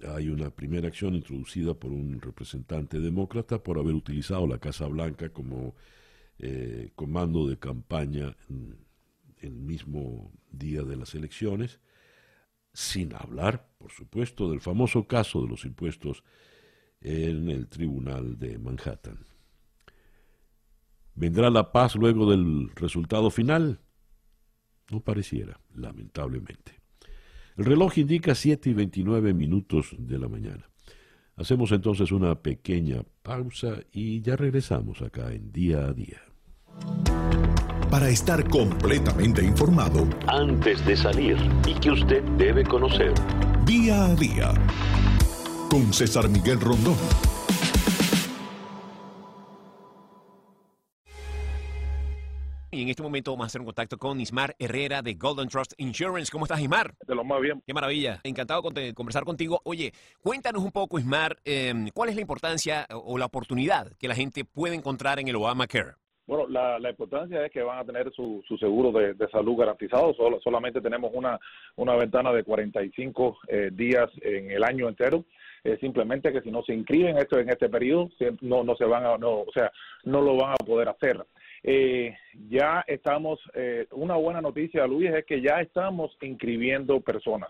[0.08, 5.30] hay una primera acción introducida por un representante demócrata por haber utilizado la Casa Blanca
[5.30, 5.74] como
[6.38, 8.78] eh, comando de campaña en
[9.40, 11.80] el mismo día de las elecciones,
[12.72, 16.24] sin hablar, por supuesto, del famoso caso de los impuestos
[17.02, 19.26] en el Tribunal de Manhattan.
[21.20, 23.82] ¿Vendrá la paz luego del resultado final?
[24.90, 26.80] No pareciera, lamentablemente.
[27.58, 30.70] El reloj indica 7 y 29 minutos de la mañana.
[31.36, 36.22] Hacemos entonces una pequeña pausa y ya regresamos acá en día a día.
[37.92, 41.36] Para estar completamente informado antes de salir
[41.68, 43.14] y que usted debe conocer.
[43.66, 44.54] Día a día
[45.70, 46.96] con César Miguel Rondón.
[52.72, 55.74] Y en este momento vamos a hacer un contacto con Ismar Herrera de Golden Trust
[55.78, 56.32] Insurance.
[56.32, 56.94] ¿Cómo estás, Ismar?
[57.08, 57.64] De lo más bien.
[57.66, 58.20] Qué maravilla.
[58.24, 59.60] Encantado de conversar contigo.
[59.64, 64.14] Oye, cuéntanos un poco, Ismar, em, ¿cuál es la importancia o la oportunidad que la
[64.14, 65.94] gente puede encontrar en el Obamacare?
[66.28, 70.14] Bueno, la, importancia es que van a tener su, seguro de, salud garantizado.
[70.14, 71.40] Solo, solamente tenemos una,
[71.76, 75.26] una ventana de 45 eh, días en el año entero.
[75.82, 79.18] simplemente que si no se inscriben esto en este periodo, no, no se van a,
[79.18, 79.72] no, o sea,
[80.04, 81.26] no lo van a poder hacer.
[81.64, 82.16] Eh,
[82.50, 87.50] ya estamos, eh, una buena noticia, Luis, es que ya estamos inscribiendo personas.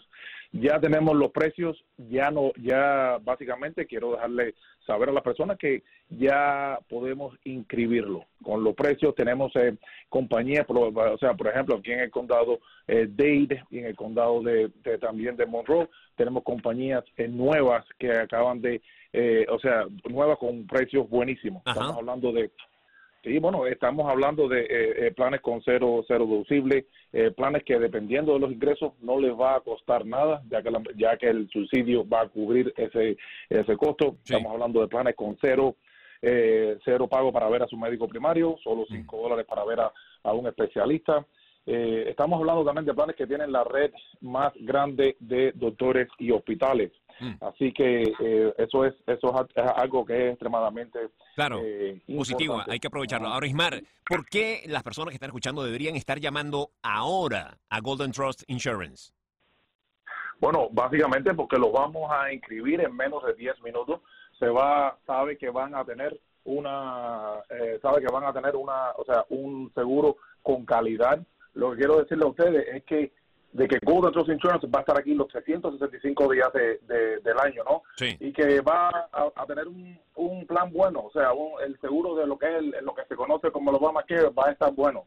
[0.51, 4.55] Ya tenemos los precios, ya no, ya básicamente quiero dejarle
[4.87, 8.25] saber a las personas que ya podemos inscribirlo.
[8.41, 9.75] Con los precios tenemos eh,
[10.09, 14.41] compañías, o sea, por ejemplo, aquí en el condado eh, Dade y en el condado
[14.41, 14.69] de,
[14.99, 18.81] también de Monroe, tenemos compañías eh, nuevas que acaban de,
[19.13, 21.61] eh, o sea, nuevas con precios buenísimos.
[21.67, 22.49] Estamos hablando de
[23.21, 27.77] Sí, bueno, estamos hablando de eh, eh, planes con cero, cero deducible, eh, planes que
[27.77, 31.49] dependiendo de los ingresos no les va a costar nada, ya que, ya que el
[31.49, 33.17] subsidio va a cubrir ese,
[33.49, 34.15] ese costo.
[34.23, 35.75] Estamos hablando de planes con cero,
[36.21, 38.93] cero pago para ver a su médico primario, solo mm.
[38.93, 39.91] cinco dólares para ver a,
[40.23, 41.25] a un especialista.
[41.71, 46.91] Estamos hablando también de planes que tienen la red más grande de doctores y hospitales.
[47.19, 47.33] Mm.
[47.41, 50.99] Así que eh, eso es eso es algo que es extremadamente
[51.35, 53.27] claro, eh, positivo, hay que aprovecharlo.
[53.27, 58.11] Ahora, Ismar, ¿por qué las personas que están escuchando deberían estar llamando ahora a Golden
[58.11, 59.11] Trust Insurance?
[60.39, 63.99] Bueno, básicamente porque los vamos a inscribir en menos de 10 minutos.
[64.39, 68.91] Se va, sabe que van a tener una, eh, sabe que van a tener una,
[68.91, 71.19] o sea, un seguro con calidad.
[71.53, 73.11] Lo que quiero decirle a ustedes es que
[73.51, 76.79] de que Golden Trust Insurance va a estar aquí los 365 días de,
[77.21, 77.81] del año, ¿no?
[77.95, 78.15] Sí.
[78.19, 81.31] Y que va a, tener un, un, plan bueno, o sea,
[81.65, 84.51] el seguro de lo que es lo que se conoce como los Obamacare va a
[84.51, 85.05] estar bueno.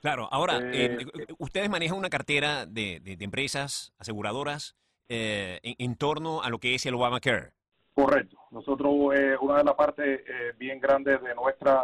[0.00, 4.76] Claro, ahora, eh, eh, ustedes manejan una cartera de, de, empresas aseguradoras
[5.08, 7.52] eh, en, torno a lo que es el Obamacare.
[7.94, 8.36] Correcto.
[8.50, 8.92] Nosotros,
[9.40, 10.20] una de las partes
[10.58, 11.82] bien grandes de nuestra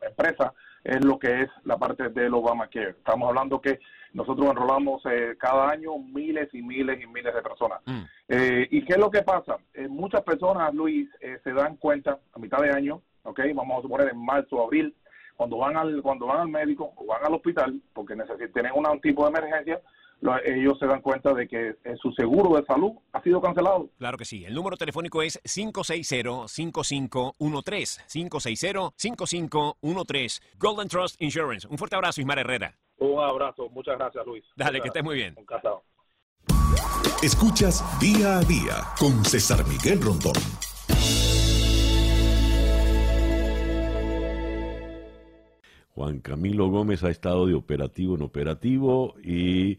[0.00, 0.52] empresa
[0.84, 2.90] es lo que es la parte del Obamacare.
[2.90, 3.78] Estamos hablando que
[4.12, 7.80] nosotros enrolamos eh, cada año miles y miles y miles de personas.
[7.86, 8.02] Mm.
[8.28, 9.56] Eh, ¿Y qué es lo que pasa?
[9.74, 11.08] Eh, muchas personas, Luis,
[11.42, 13.40] se dan cuenta a mitad de año, ¿ok?
[13.54, 14.94] Vamos a suponer en marzo o abril,
[15.36, 19.00] cuando van al cuando van al médico o van al hospital porque necesitan tener un
[19.00, 19.80] tipo de emergencia,
[20.44, 23.90] ellos se dan cuenta de que su seguro de salud ha sido cancelado.
[23.98, 24.44] Claro que sí.
[24.44, 28.30] El número telefónico es 560-5513.
[28.30, 30.42] 560-5513.
[30.58, 31.66] Golden Trust Insurance.
[31.68, 32.78] Un fuerte abrazo, Ismar Herrera.
[32.98, 34.44] Un abrazo, muchas gracias Luis.
[34.56, 35.34] Dale, que estés muy bien.
[35.36, 35.44] Un
[37.22, 40.34] Escuchas día a día con César Miguel Rondón.
[45.94, 49.78] Juan Camilo Gómez ha estado de operativo en operativo y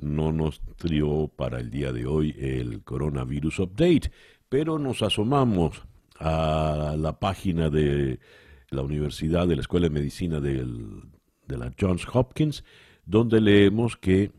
[0.00, 4.10] no nos trió para el día de hoy el coronavirus update,
[4.48, 5.82] pero nos asomamos
[6.18, 8.18] a la página de
[8.70, 11.02] la Universidad de la Escuela de Medicina del,
[11.46, 12.64] de la Johns Hopkins,
[13.04, 14.32] donde leemos que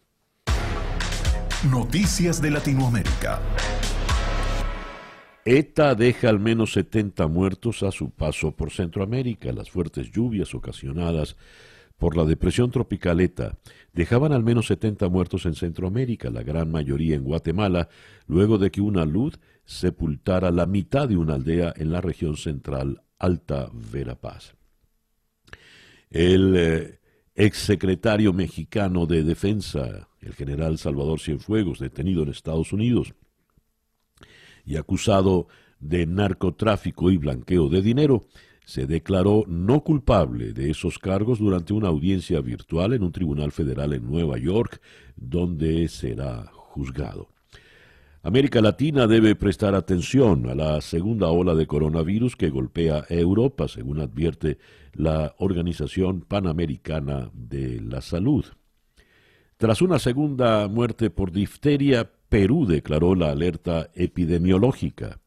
[1.69, 3.43] Noticias de Latinoamérica.
[5.45, 9.51] ETA deja al menos 70 muertos a su paso por Centroamérica.
[9.51, 11.37] Las fuertes lluvias ocasionadas
[11.97, 13.57] por la depresión tropical ETA
[13.93, 17.87] dejaban al menos 70 muertos en Centroamérica, la gran mayoría en Guatemala,
[18.27, 23.01] luego de que una luz sepultara la mitad de una aldea en la región central
[23.17, 24.55] Alta Verapaz.
[26.09, 26.99] El eh,
[27.35, 33.13] exsecretario mexicano de Defensa, el general Salvador Cienfuegos, detenido en Estados Unidos
[34.65, 35.47] y acusado
[35.79, 38.25] de narcotráfico y blanqueo de dinero,
[38.65, 43.93] se declaró no culpable de esos cargos durante una audiencia virtual en un tribunal federal
[43.93, 44.81] en Nueva York,
[45.15, 47.29] donde será juzgado.
[48.23, 53.99] América Latina debe prestar atención a la segunda ola de coronavirus que golpea Europa, según
[53.99, 54.57] advierte
[54.93, 58.45] la Organización Panamericana de la Salud.
[59.57, 65.19] Tras una segunda muerte por difteria, Perú declaró la alerta epidemiológica.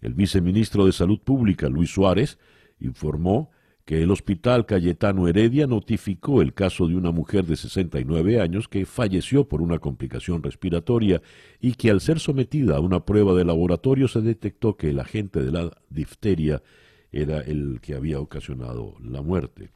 [0.00, 2.36] El viceministro de Salud Pública, Luis Suárez,
[2.80, 3.50] informó
[3.84, 8.86] que el Hospital Cayetano Heredia notificó el caso de una mujer de 69 años que
[8.86, 11.20] falleció por una complicación respiratoria
[11.60, 15.42] y que al ser sometida a una prueba de laboratorio se detectó que el agente
[15.42, 16.62] de la difteria
[17.10, 19.70] era el que había ocasionado la muerte.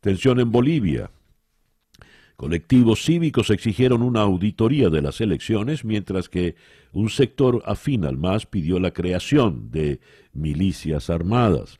[0.00, 1.10] Tensión en Bolivia.
[2.36, 6.56] Colectivos cívicos exigieron una auditoría de las elecciones, mientras que
[6.92, 10.00] un sector afín al MAS pidió la creación de
[10.32, 11.78] milicias armadas.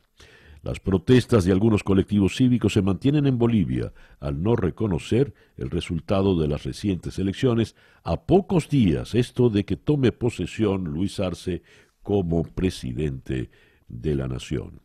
[0.65, 6.39] Las protestas de algunos colectivos cívicos se mantienen en Bolivia al no reconocer el resultado
[6.39, 11.61] de las recientes elecciones a pocos días esto de que tome posesión Luis Arce
[12.01, 13.51] como presidente
[13.87, 14.81] de la nación.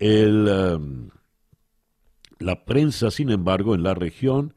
[0.00, 1.10] Um,
[2.38, 4.54] la prensa, sin embargo, en la región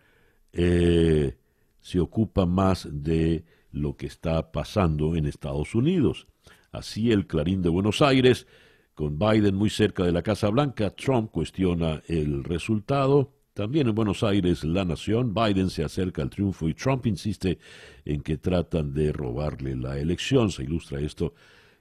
[0.54, 1.36] eh,
[1.82, 6.28] se ocupa más de lo que está pasando en Estados Unidos.
[6.72, 8.48] Así el Clarín de Buenos Aires
[8.95, 13.34] con Biden muy cerca de la Casa Blanca, Trump cuestiona el resultado.
[13.54, 17.60] También en Buenos Aires, La Nación, Biden se acerca al triunfo y Trump insiste
[18.06, 20.51] en que tratan de robarle la elección.
[20.51, 21.34] Se ilustra esto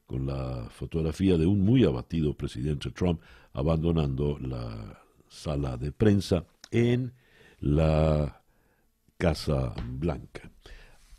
[0.07, 3.20] con la fotografía de un muy abatido presidente Trump
[3.53, 7.12] abandonando la sala de prensa en
[7.61, 8.42] la
[9.16, 10.51] Casa Blanca.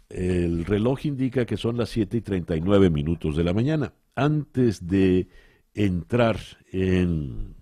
[0.09, 3.93] El reloj indica que son las 7 y 39 minutos de la mañana.
[4.15, 5.29] Antes de
[5.73, 6.37] entrar
[6.71, 7.55] en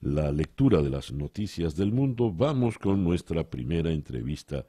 [0.00, 4.66] la lectura de las noticias del mundo, vamos con nuestra primera entrevista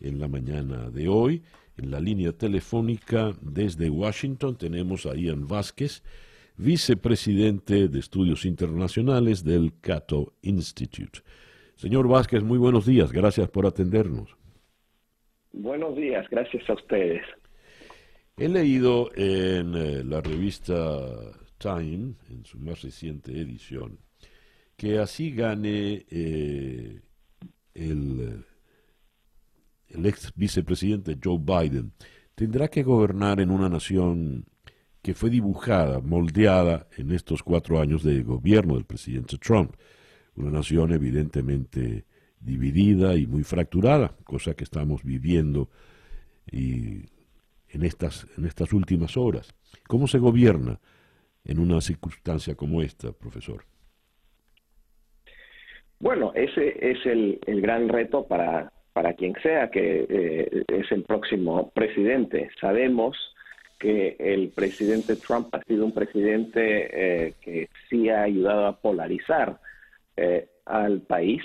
[0.00, 1.42] en la mañana de hoy.
[1.76, 6.02] En la línea telefónica desde Washington tenemos a Ian Vázquez,
[6.56, 11.20] vicepresidente de Estudios Internacionales del Cato Institute.
[11.76, 14.36] Señor Vázquez, muy buenos días, gracias por atendernos.
[15.52, 17.22] Buenos días, gracias a ustedes.
[18.36, 20.74] He leído en eh, la revista
[21.60, 23.98] Time, en su más reciente edición,
[24.76, 27.02] que así gane eh,
[27.74, 28.44] el,
[29.88, 31.92] el ex vicepresidente Joe Biden,
[32.34, 34.46] tendrá que gobernar en una nación
[35.02, 39.74] que fue dibujada, moldeada en estos cuatro años de gobierno del presidente Trump.
[40.36, 42.06] Una nación evidentemente
[42.40, 45.68] dividida y muy fracturada, cosa que estamos viviendo
[46.46, 49.54] en estas últimas horas.
[49.86, 50.80] ¿Cómo se gobierna
[51.44, 53.64] en una circunstancia como esta, profesor?
[55.98, 61.70] Bueno, ese es el, gran reto para, para quien sea que eh, es el próximo
[61.70, 62.48] presidente.
[62.60, 63.16] Sabemos
[63.78, 69.58] que el presidente Trump ha sido un presidente eh, que sí ha ayudado a polarizar
[70.16, 71.42] eh, al país,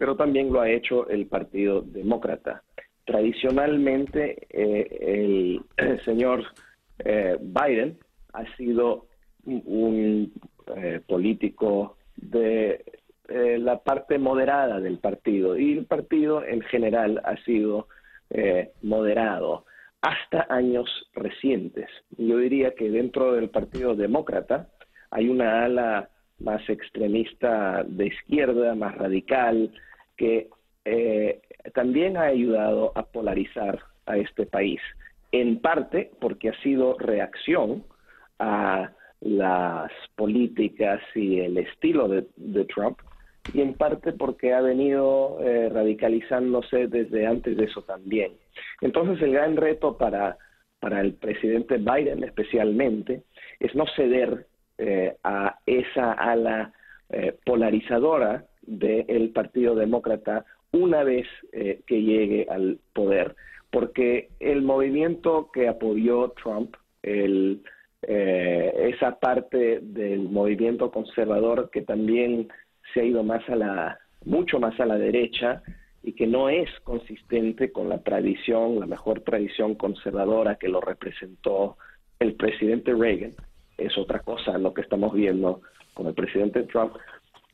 [0.00, 2.64] pero también lo ha hecho el Partido Demócrata.
[3.04, 5.62] Tradicionalmente, el
[6.04, 6.44] señor
[7.04, 7.98] eh, Biden
[8.32, 9.06] ha sido
[9.44, 10.32] un,
[11.06, 12.84] político de
[13.28, 17.88] la parte moderada del partido y el partido en general ha sido
[18.82, 19.64] moderado
[20.02, 21.88] hasta años recientes.
[22.16, 24.68] Yo diría que dentro del Partido Demócrata
[25.10, 26.08] hay una ala
[26.38, 29.70] más extremista de izquierda, más radical,
[30.16, 30.48] que
[30.84, 31.40] eh,
[31.74, 34.80] también ha ayudado a polarizar a este país,
[35.32, 37.84] en parte porque ha sido reacción
[38.40, 42.98] a las políticas y el estilo de, Trump,
[43.54, 48.32] y en parte porque ha venido eh, radicalizándose desde antes de eso también.
[48.80, 50.38] Entonces el gran reto para,
[50.80, 53.22] para el presidente Biden especialmente
[53.60, 54.46] es no ceder
[54.78, 56.72] eh, a esa ala
[57.10, 63.34] eh, polarizadora del Partido Demócrata una vez eh, que llegue al poder,
[63.70, 67.62] porque el movimiento que apoyó Trump, el,
[68.02, 72.48] esa parte del movimiento conservador que también
[72.92, 75.62] se ha ido más a la, mucho más a la derecha,
[76.02, 81.76] y que no es consistente con la tradición, la mejor tradición conservadora que lo representó
[82.18, 83.32] el presidente Reagan,
[83.76, 85.60] es otra cosa lo que estamos viendo
[85.94, 86.94] con el presidente Trump,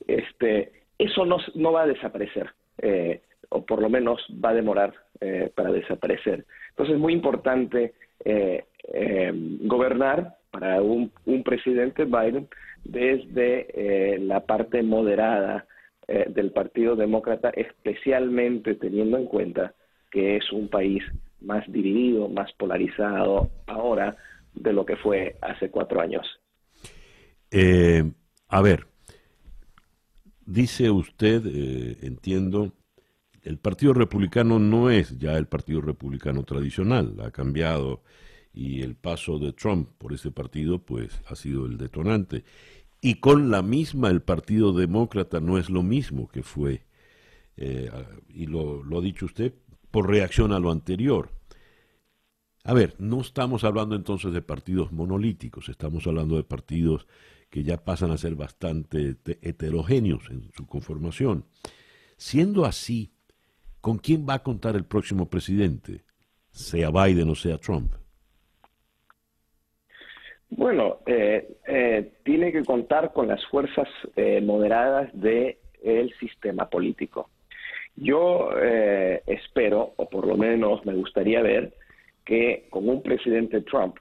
[0.07, 4.95] este, eso no, no va a desaparecer, eh, o por lo menos va a demorar
[5.21, 6.45] eh, para desaparecer.
[6.71, 7.95] Entonces es muy importante
[8.25, 8.65] eh,
[9.63, 11.11] gobernar para un,
[11.45, 12.49] presidente Biden
[12.85, 15.67] desde la parte moderada
[16.07, 19.75] del Partido Demócrata, especialmente teniendo en cuenta
[20.11, 21.03] que es un país
[21.41, 24.17] más dividido, más polarizado ahora
[24.55, 26.27] de lo que fue hace cuatro años.
[27.51, 28.03] Eh,
[28.49, 28.87] a ver,
[30.45, 32.73] dice usted, eh, entiendo,
[33.47, 38.03] el Partido Republicano no es ya el Partido Republicano tradicional, ha cambiado
[38.53, 42.43] y el paso de Trump por ese partido pues ha sido el detonante.
[43.01, 46.87] Y con la misma el Partido Demócrata no es lo mismo que fue,
[47.57, 47.89] eh,
[48.29, 49.55] y lo, lo ha dicho usted,
[49.93, 51.31] por reacción a lo anterior.
[52.65, 57.07] A ver, no estamos hablando entonces de partidos monolíticos, estamos hablando de partidos
[57.49, 61.45] que ya pasan a ser bastante heterogéneos en su conformación.
[62.17, 63.13] Siendo así,
[63.87, 66.01] ¿con quién va a contar el próximo presidente,
[66.51, 67.93] sea Biden o sea Trump?
[70.51, 77.31] Bueno, eh, eh, tiene que contar con las fuerzas eh, moderadas del sistema político.
[77.95, 78.51] Yo
[79.25, 81.73] espero, o por lo menos me gustaría ver,
[82.25, 83.99] que con un presidente Trump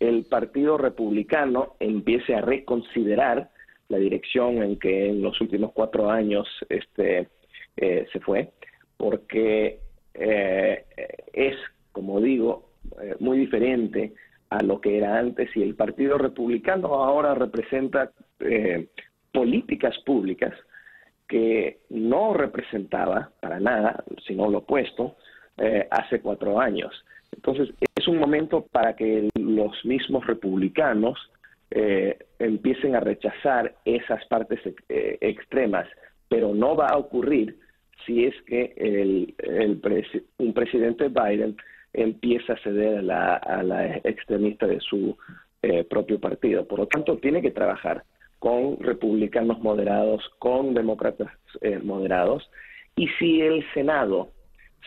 [0.00, 3.50] el Partido Republicano empiece a reconsiderar
[3.88, 7.28] la dirección en que en los últimos cuatro años este,
[7.76, 8.52] eh, se fue,
[8.96, 9.80] porque
[10.14, 10.84] eh,
[11.32, 11.56] es,
[11.92, 12.70] como digo,
[13.02, 14.14] eh, muy diferente
[14.50, 18.12] a lo que era antes y el Partido Republicano ahora representa
[19.32, 20.54] políticas públicas
[21.26, 25.16] que no representaba para nada, sino lo opuesto,
[25.90, 26.92] hace cuatro años.
[27.32, 31.18] Entonces, es un momento para que los mismos republicanos
[31.70, 35.88] eh, empiecen a rechazar esas partes eh, extremas,
[36.28, 37.58] pero no va a ocurrir
[38.06, 39.34] si es que el,
[40.38, 41.56] un presidente Biden
[41.92, 45.16] empieza a ceder a la, extremista de su
[45.62, 46.66] eh, propio partido.
[46.66, 48.04] Por lo tanto, tiene que trabajar
[48.38, 51.32] con republicanos moderados, con demócratas
[51.82, 52.48] moderados,
[52.94, 54.30] y si el Senado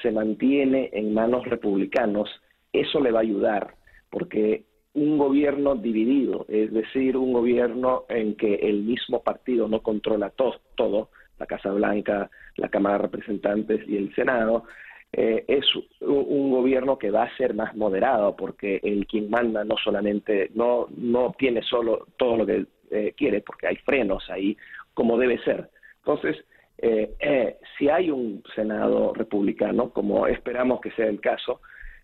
[0.02, 2.30] se mantiene en manos republicanos,
[2.74, 3.76] eso le va a ayudar,
[4.10, 4.64] porque
[4.94, 10.32] un gobierno dividido, es decir, un gobierno en que el mismo partido no controla
[10.76, 11.10] todo,
[11.40, 14.66] la Casa Blanca, la Cámara de Representantes y el Senado,
[15.12, 15.66] eh, es
[16.02, 20.88] un gobierno que va a ser más moderado porque el quien manda no solamente no
[20.96, 24.56] no tiene solo todo lo que eh, quiere porque hay frenos ahí
[24.94, 25.70] como debe ser.
[25.98, 26.38] Entonces
[26.78, 31.60] eh, si hay un senado republicano como esperamos que sea el caso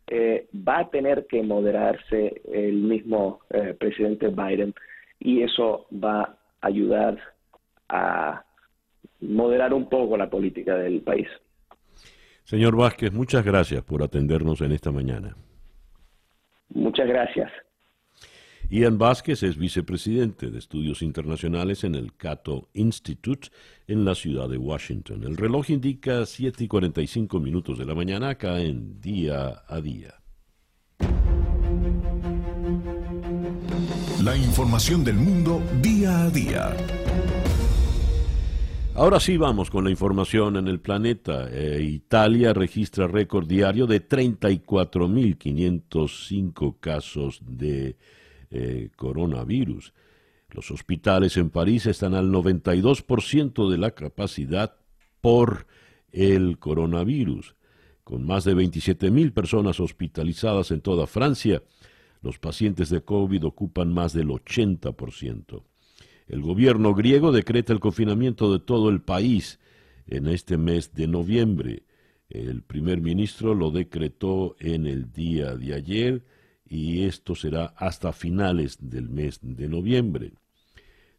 [0.08, 4.76] eh, va a tener que moderarse el mismo eh, presidente Biden
[5.20, 7.18] y eso va a ayudar
[7.90, 8.45] a
[9.22, 11.28] moderar un poco la política del país.
[12.44, 15.36] Señor Vázquez, muchas gracias por atendernos en esta mañana.
[16.70, 17.52] Muchas gracias.
[18.70, 23.50] Ian Vázquez es vicepresidente de estudios internacionales en el Cato Institute
[23.88, 25.24] en la ciudad de Washington.
[25.24, 30.16] El reloj indica 7 y 45 minutos de la mañana acá en Día a Día.
[34.24, 37.05] La información del mundo día a día.
[38.98, 41.50] Ahora sí vamos con la información en el planeta.
[41.52, 47.98] Eh, Italia registra récord diario de 34.505 casos de
[48.52, 49.92] eh, coronavirus.
[50.50, 54.78] Los hospitales en París están al 92% de la capacidad
[55.20, 55.68] por
[56.14, 57.58] el coronavirus.
[58.06, 61.64] Con más de 27.000 personas hospitalizadas en toda Francia,
[62.22, 65.64] los pacientes de COVID ocupan más del 80%.
[66.28, 69.60] El gobierno griego decreta el confinamiento de todo el país
[70.08, 71.84] en este mes de noviembre.
[72.30, 76.24] El primer ministro lo decretó en el día de ayer
[76.68, 80.34] y esto será hasta finales del mes de noviembre.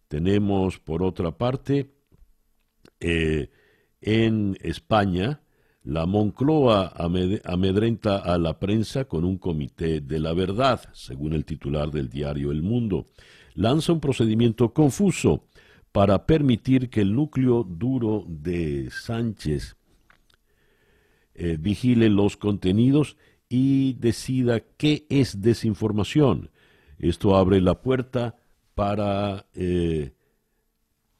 [0.08, 1.92] Tenemos, por otra parte,
[3.00, 3.50] eh,
[4.00, 5.40] en España,
[5.84, 6.92] la Moncloa
[7.44, 12.50] amedrenta a la prensa con un comité de la verdad, según el titular del diario
[12.50, 13.06] El Mundo
[13.56, 15.48] lanza un procedimiento confuso
[15.90, 19.76] para permitir que el núcleo duro de Sánchez
[21.34, 23.16] eh, vigile los contenidos
[23.48, 26.50] y decida qué es desinformación.
[26.98, 28.36] Esto abre la puerta
[28.74, 30.12] para eh,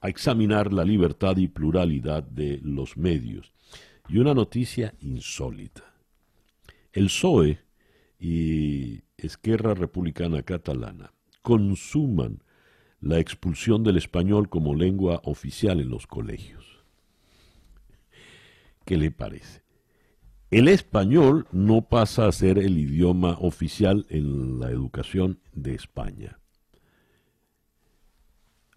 [0.03, 3.53] examinar la libertad y pluralidad de los medios.
[4.09, 5.95] Y una noticia insólita.
[6.93, 7.61] El PSOE
[8.21, 11.16] y Esquerra Republicana Catalana
[11.47, 12.43] consuman
[13.01, 16.85] la expulsión del español como lengua oficial en los colegios.
[18.85, 19.63] ¿Qué le parece?
[20.51, 26.41] El español no pasa a ser el idioma oficial en la educación de España.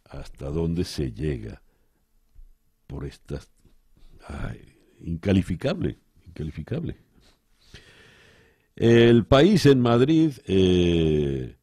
[0.04, 1.64] ¿Hasta dónde se llega
[2.86, 3.50] por estas...
[5.00, 5.98] incalificable,
[6.28, 6.98] incalificable.
[8.76, 11.59] El país en Madrid eh,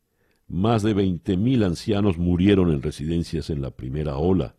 [0.49, 4.55] más de 20.000 ancianos murieron en residencias en la primera ola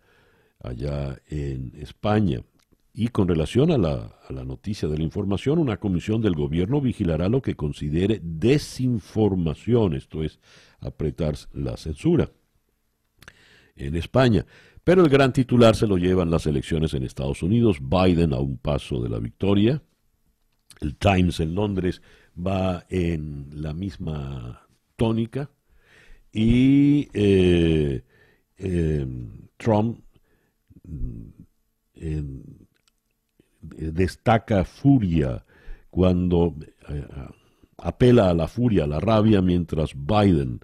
[0.59, 2.41] allá en España.
[2.93, 6.81] Y con relación a la, a la, noticia de la información, una comisión del gobierno
[6.81, 10.39] vigilará lo que considere desinformación, esto es,
[10.79, 12.31] apretar la censura
[13.75, 14.45] en España.
[14.83, 18.57] Pero el gran titular se lo llevan las elecciones en Estados Unidos, Biden a un
[18.57, 19.83] paso de la victoria.
[20.81, 22.01] El Times en Londres
[22.35, 25.51] va en la misma tónica
[26.31, 28.03] y eh,
[28.57, 29.99] em, Trump
[31.95, 32.43] em,
[33.61, 35.45] destaca furia
[35.89, 36.55] cuando
[36.89, 37.07] eh,
[37.77, 40.59] apela a la furia, a la rabia, mientras Biden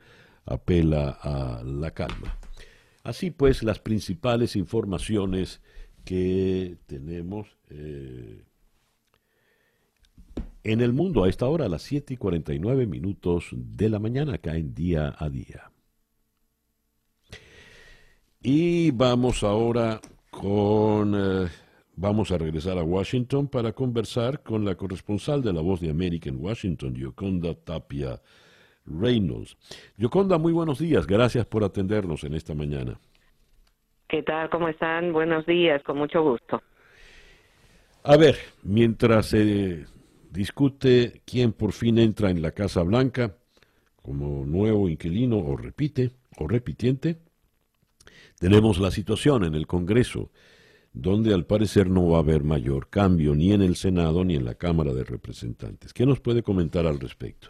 [0.45, 2.37] apela a la calma.
[3.03, 5.61] Así pues, las principales informaciones
[6.05, 8.43] que tenemos eh,
[10.63, 14.35] en el mundo a esta hora, a las 7 y 49 minutos de la mañana,
[14.35, 15.71] acá en día a día.
[18.41, 19.99] Y vamos ahora
[20.29, 21.13] con...
[21.15, 21.47] Eh,
[21.95, 26.29] vamos a regresar a Washington para conversar con la corresponsal de La Voz de América
[26.29, 28.21] en Washington, Yoconda Tapia
[28.85, 29.57] Reynolds.
[29.97, 31.07] Yoconda, muy buenos días.
[31.07, 32.99] Gracias por atendernos en esta mañana.
[34.07, 34.49] ¿Qué tal?
[34.49, 35.13] ¿Cómo están?
[35.13, 36.61] Buenos días, con mucho gusto.
[38.03, 39.85] A ver, mientras eh,
[40.33, 43.35] discute quién por fin entra en la Casa Blanca
[44.01, 47.17] como nuevo inquilino o repite o repitiente.
[48.39, 50.31] Tenemos la situación en el Congreso,
[50.91, 54.43] donde al parecer no va a haber mayor cambio ni en el Senado ni en
[54.43, 55.93] la Cámara de Representantes.
[55.93, 57.49] ¿Qué nos puede comentar al respecto?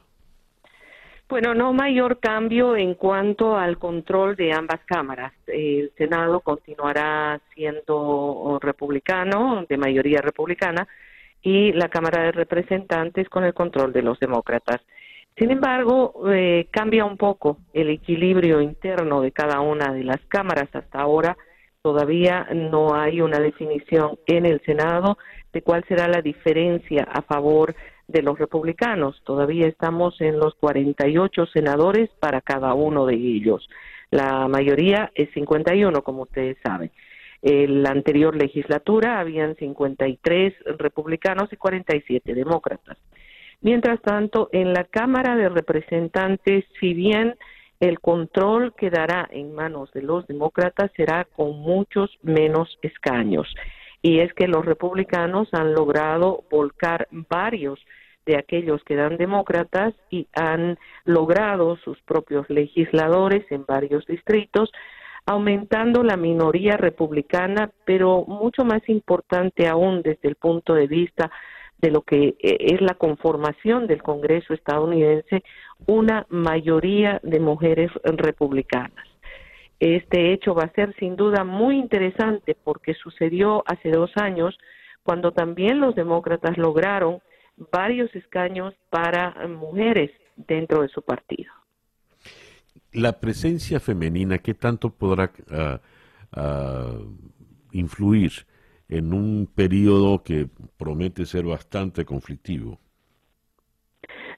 [1.30, 5.34] Bueno, no mayor cambio en cuanto al control de ambas cámaras.
[5.48, 10.88] El Senado continuará siendo republicano, de mayoría republicana,
[11.44, 14.82] y la Cámara de Representantes con el control de los demócratas.
[15.38, 20.70] Sin embargo, eh, cambia un poco el equilibrio interno de cada una de las cámaras.
[20.74, 21.38] Hasta ahora
[21.82, 25.18] todavía no hay una definición en el Senado
[25.52, 27.76] de cuál será la diferencia a favor
[28.08, 29.22] de los republicanos.
[29.26, 33.68] Todavía estamos en los 48 senadores para cada uno de ellos.
[34.12, 36.92] La mayoría es 51, como ustedes saben.
[37.44, 42.98] En la anterior legislatura habían 53 republicanos y 47 demócratas.
[43.60, 47.36] Mientras tanto, en la Cámara de Representantes, si bien
[47.82, 53.54] el control quedará en manos de los demócratas, será con muchos menos escaños.
[54.02, 57.78] Y es que los republicanos han logrado volcar varios
[58.26, 64.72] de aquellos que dan demócratas y han logrado sus propios legisladores en varios distritos,
[65.26, 71.32] aumentando la minoría republicana, pero mucho más importante aún desde el punto de vista
[71.78, 75.44] de lo que eh, es la conformación del Congreso estadounidense,
[75.86, 79.08] una mayoría de mujeres republicanas.
[79.80, 84.58] Este hecho va a ser sin duda muy interesante porque sucedió hace dos años
[85.04, 87.20] cuando también los demócratas lograron
[87.72, 91.52] varios escaños para mujeres dentro de su partido.
[92.94, 95.80] La presencia femenina, ¿qué tanto podrá ah,
[96.32, 96.98] ah,
[97.72, 98.32] influir
[98.88, 102.80] en un periodo que promete ser bastante conflictivo?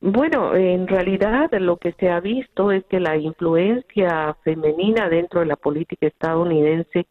[0.01, 5.47] Bueno, en realidad lo que se ha visto es que la influencia femenina dentro de
[5.47, 7.07] la política estadounidense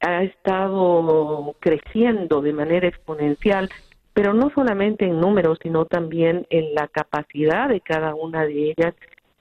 [0.00, 3.70] ha estado creciendo de manera exponencial,
[4.12, 8.94] pero no solamente en números, sino también en la capacidad de cada una de ellas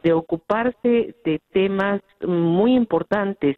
[0.04, 3.58] de ocuparse de temas muy importantes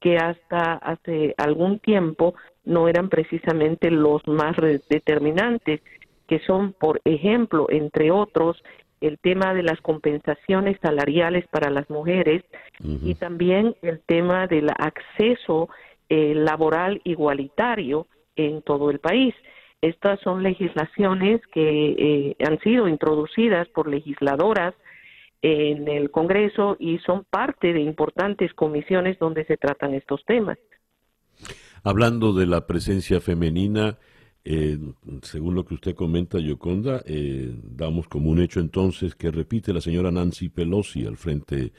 [0.00, 2.34] que hasta hace algún tiempo
[2.64, 4.56] no eran precisamente los más
[4.88, 5.80] determinantes,
[6.26, 8.62] que son, por ejemplo, entre otros,
[9.00, 12.42] el tema de las compensaciones salariales para las mujeres
[12.80, 15.68] y también el tema del acceso
[16.08, 18.06] eh, laboral igualitario
[18.36, 19.34] en todo el país.
[19.80, 24.74] Estas son legislaciones que eh, han sido introducidas por legisladoras
[25.46, 30.58] en el Congreso y son parte de importantes comisiones donde se tratan estos temas.
[31.84, 33.96] Hablando de la presencia femenina,
[34.44, 34.76] eh,
[35.22, 39.80] según lo que usted comenta, Yoconda, eh, damos como un hecho entonces que repite la
[39.80, 41.72] señora Nancy Pelosi al frente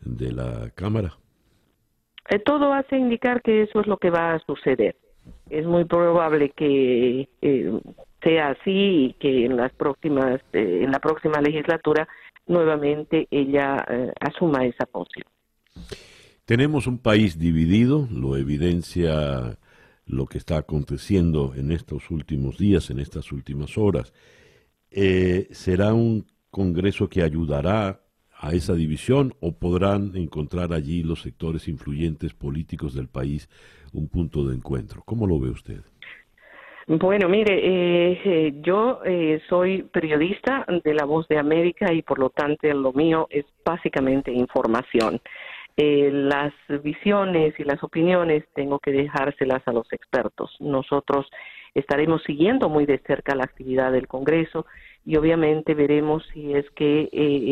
[0.00, 1.16] de la Cámara.
[2.28, 4.96] Eh, todo hace indicar que eso es lo que va a suceder.
[5.48, 7.30] Es muy probable que
[8.22, 12.06] sea así y que en las próximas, en la próxima legislatura
[12.46, 15.26] nuevamente ella eh, asuma esa posición.
[16.44, 19.58] Tenemos un país dividido, lo evidencia
[20.06, 24.12] lo que está aconteciendo en estos últimos días, en estas últimas horas.
[24.90, 28.00] Eh, ¿Será un Congreso que ayudará
[28.38, 33.48] a esa división o podrán encontrar allí los sectores influyentes políticos del país
[33.92, 35.02] un punto de encuentro?
[35.04, 35.82] ¿Cómo lo ve usted?
[36.88, 42.20] Bueno, mire, eh, eh, yo eh, soy periodista de La Voz de América y por
[42.20, 45.20] lo tanto lo mío es básicamente información.
[45.76, 50.56] las visiones y las opiniones tengo que dejárselas a los expertos.
[50.60, 51.26] Nosotros
[51.74, 54.64] estaremos siguiendo muy de cerca la actividad del Congreso
[55.04, 57.08] y obviamente veremos si es que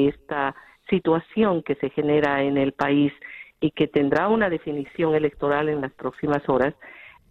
[0.08, 0.54] esta
[0.88, 3.12] situación que se genera en el país
[3.60, 6.74] y que tendrá una definición electoral en las próximas horas,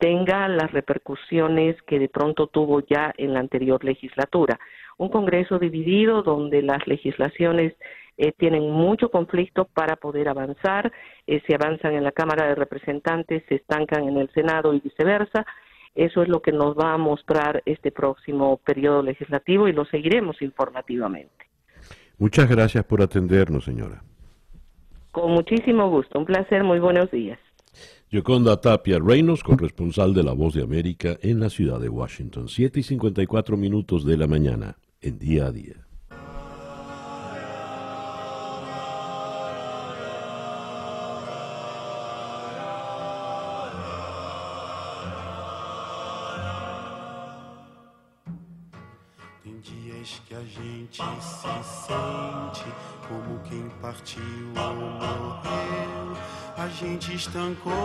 [0.04, 4.60] tenga las repercusiones que de pronto tuvo ya en la anterior legislatura.
[4.98, 7.74] Un Congreso dividido donde las legislaciones
[8.18, 10.92] eh, tienen mucho conflicto para poder avanzar,
[11.26, 15.46] eh, se avanzan en la Cámara de Representantes, se estancan en el Senado y viceversa.
[15.96, 20.42] Eso es lo que nos va a mostrar este próximo periodo legislativo y lo seguiremos
[20.42, 21.46] informativamente.
[22.18, 24.04] Muchas gracias por atendernos, señora.
[25.14, 26.20] Con muchísimo gusto.
[26.20, 26.66] Un placer.
[26.66, 27.40] Muy buenos días.
[28.14, 32.48] Yoconda Tapia Reynolds, corresponsal de La Voz de América en la ciudad de Washington.
[32.48, 35.88] 7 y 54 minutos de la mañana, en día a día.
[49.44, 52.70] Tem dias que a gente se sente
[53.10, 54.22] como quem partiu
[54.56, 55.94] ou morreu.
[56.56, 57.83] A gente estancou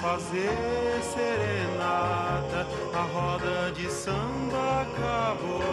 [0.00, 2.66] fazer serenata.
[2.94, 5.70] A roda de samba acabou.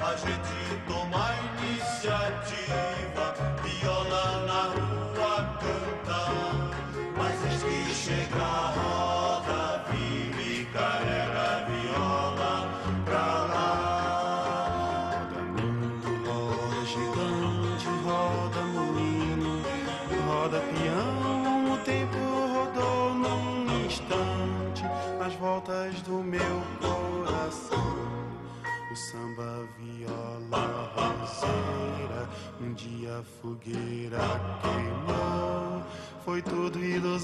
[0.00, 4.97] A gente toma iniciativa, viola na rua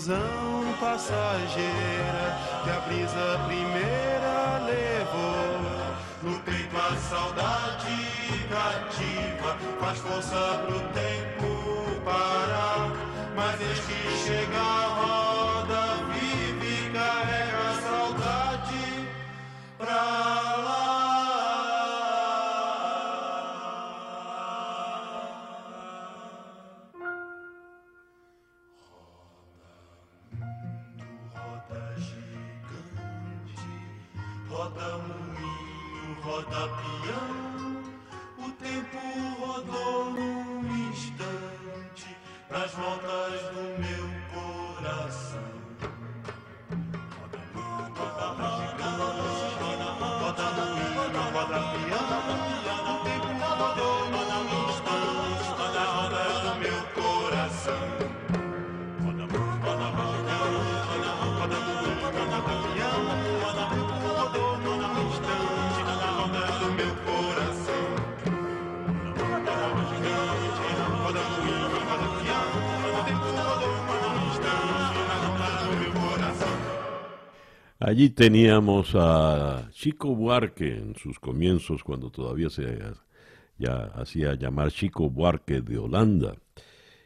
[0.04, 5.64] ilusão passageira que a brisa primeira levou.
[6.22, 12.92] No peito a saudade cativa, faz força pro tempo parar.
[13.34, 14.83] Mas eis que chega
[34.64, 37.43] roda moinho, roda peão.
[77.86, 82.78] Allí teníamos a Chico Buarque en sus comienzos, cuando todavía se
[83.58, 86.34] ya hacía llamar Chico Buarque de Holanda.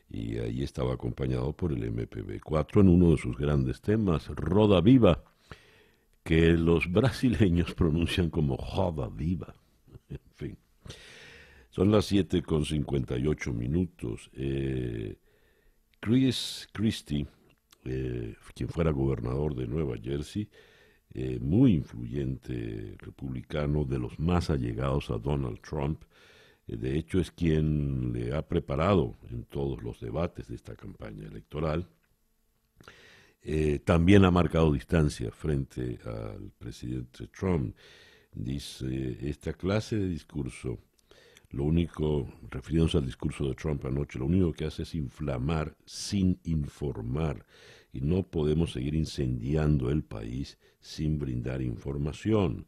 [0.09, 5.25] Y ahí estaba acompañado por el MPB4 en uno de sus grandes temas, Roda Viva,
[6.23, 9.57] que los brasileños pronuncian como Roda Viva.
[10.09, 10.59] En fin.
[11.71, 14.31] Son las 7 con 58 minutos.
[14.33, 15.17] Eh,
[15.99, 17.27] Chris Christie,
[17.85, 20.49] eh, quien fuera gobernador de Nueva Jersey,
[21.15, 26.03] eh, muy influyente republicano, de los más allegados a Donald Trump.
[26.67, 31.27] Eh, de hecho, es quien le ha preparado en todos los debates de esta campaña
[31.27, 31.89] electoral.
[33.43, 37.75] Eh, también ha marcado distancia frente al presidente Trump.
[38.33, 40.79] Dice, esta clase de discurso,
[41.51, 46.39] lo único, refiriéndose al discurso de Trump anoche, lo único que hace es inflamar sin
[46.45, 47.47] informar
[47.93, 52.67] y no podemos seguir incendiando el país sin brindar información.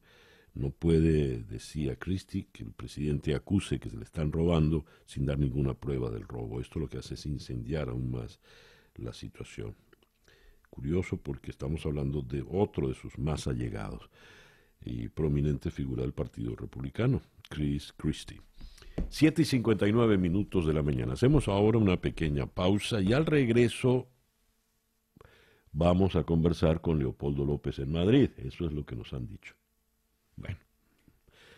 [0.54, 5.38] No puede, decía Christie, que el presidente acuse que se le están robando sin dar
[5.38, 6.60] ninguna prueba del robo.
[6.60, 8.40] Esto lo que hace es incendiar aún más
[8.96, 9.74] la situación.
[10.68, 14.08] Curioso porque estamos hablando de otro de sus más allegados
[14.84, 18.40] y prominente figura del Partido Republicano, Chris Christie.
[19.08, 21.14] 7 y 59 minutos de la mañana.
[21.14, 24.08] Hacemos ahora una pequeña pausa y al regreso
[25.72, 28.30] vamos a conversar con Leopoldo López en Madrid.
[28.38, 29.54] Eso es lo que nos han dicho.
[30.36, 30.58] Bueno.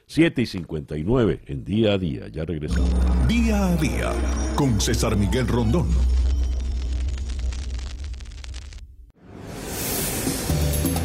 [0.07, 2.29] 7 y 59 en día a día.
[2.29, 2.91] Ya regresamos.
[3.29, 4.13] Día a día
[4.57, 5.89] con César Miguel Rondón.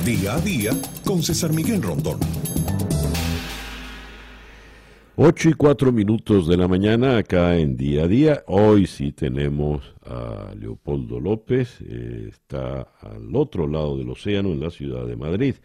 [0.04, 0.72] Día a día
[1.06, 2.20] con César Miguel Rondón.
[5.20, 8.44] 8 y 4 minutos de la mañana acá en día a día.
[8.46, 14.70] Hoy sí tenemos a Leopoldo López, eh, está al otro lado del océano en la
[14.70, 15.56] ciudad de Madrid.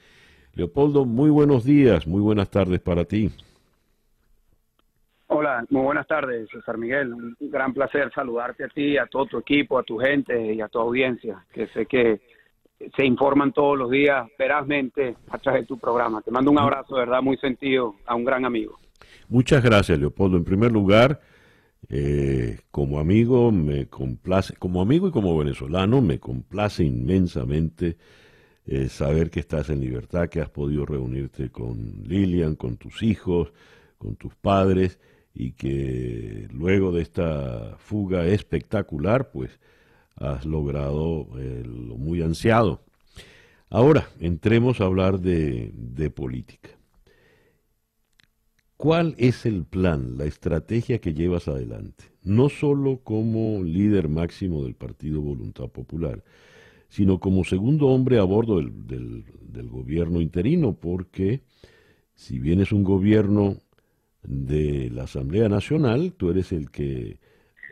[0.54, 3.30] Leopoldo, muy buenos días, muy buenas tardes para ti.
[5.26, 7.12] Hola, muy buenas tardes, César Miguel.
[7.12, 10.68] Un gran placer saludarte a ti, a todo tu equipo, a tu gente y a
[10.68, 12.22] tu audiencia, que sé que
[12.96, 16.22] se informan todos los días verazmente a través de tu programa.
[16.22, 18.78] Te mando un abrazo, de verdad, muy sentido a un gran amigo.
[19.28, 20.36] Muchas gracias, Leopoldo.
[20.36, 21.20] En primer lugar,
[21.88, 27.96] eh, como amigo, me complace, como amigo y como venezolano, me complace inmensamente
[28.66, 33.52] eh, saber que estás en libertad, que has podido reunirte con Lilian, con tus hijos,
[33.98, 34.98] con tus padres
[35.34, 39.58] y que luego de esta fuga espectacular, pues
[40.16, 42.82] has logrado eh, lo muy ansiado.
[43.70, 46.70] Ahora, entremos a hablar de, de política.
[48.82, 52.06] ¿Cuál es el plan, la estrategia que llevas adelante?
[52.24, 56.24] No solo como líder máximo del Partido Voluntad Popular,
[56.88, 59.24] sino como segundo hombre a bordo del,
[59.68, 61.42] gobierno interino, porque
[62.16, 63.58] si bien es un gobierno
[64.24, 67.20] de la Asamblea Nacional, tú eres el que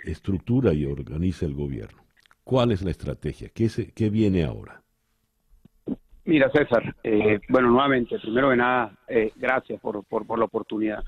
[0.04, 2.04] estructura y organiza el gobierno.
[2.44, 3.48] ¿Cuál es la estrategia?
[3.48, 4.84] ¿Qué, se, qué viene ahora?
[6.24, 11.02] Mira, César, eh, bueno, nuevamente, primero que nada, eh, gracias por, por, la oportunidad.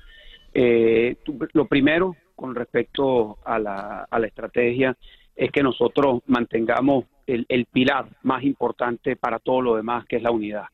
[0.53, 4.97] Eh, tú, lo primero, con respecto a la, a la estrategia,
[5.35, 10.23] es que nosotros mantengamos el, el, pilar más importante para todo lo demás, que es
[10.23, 10.65] la unidad.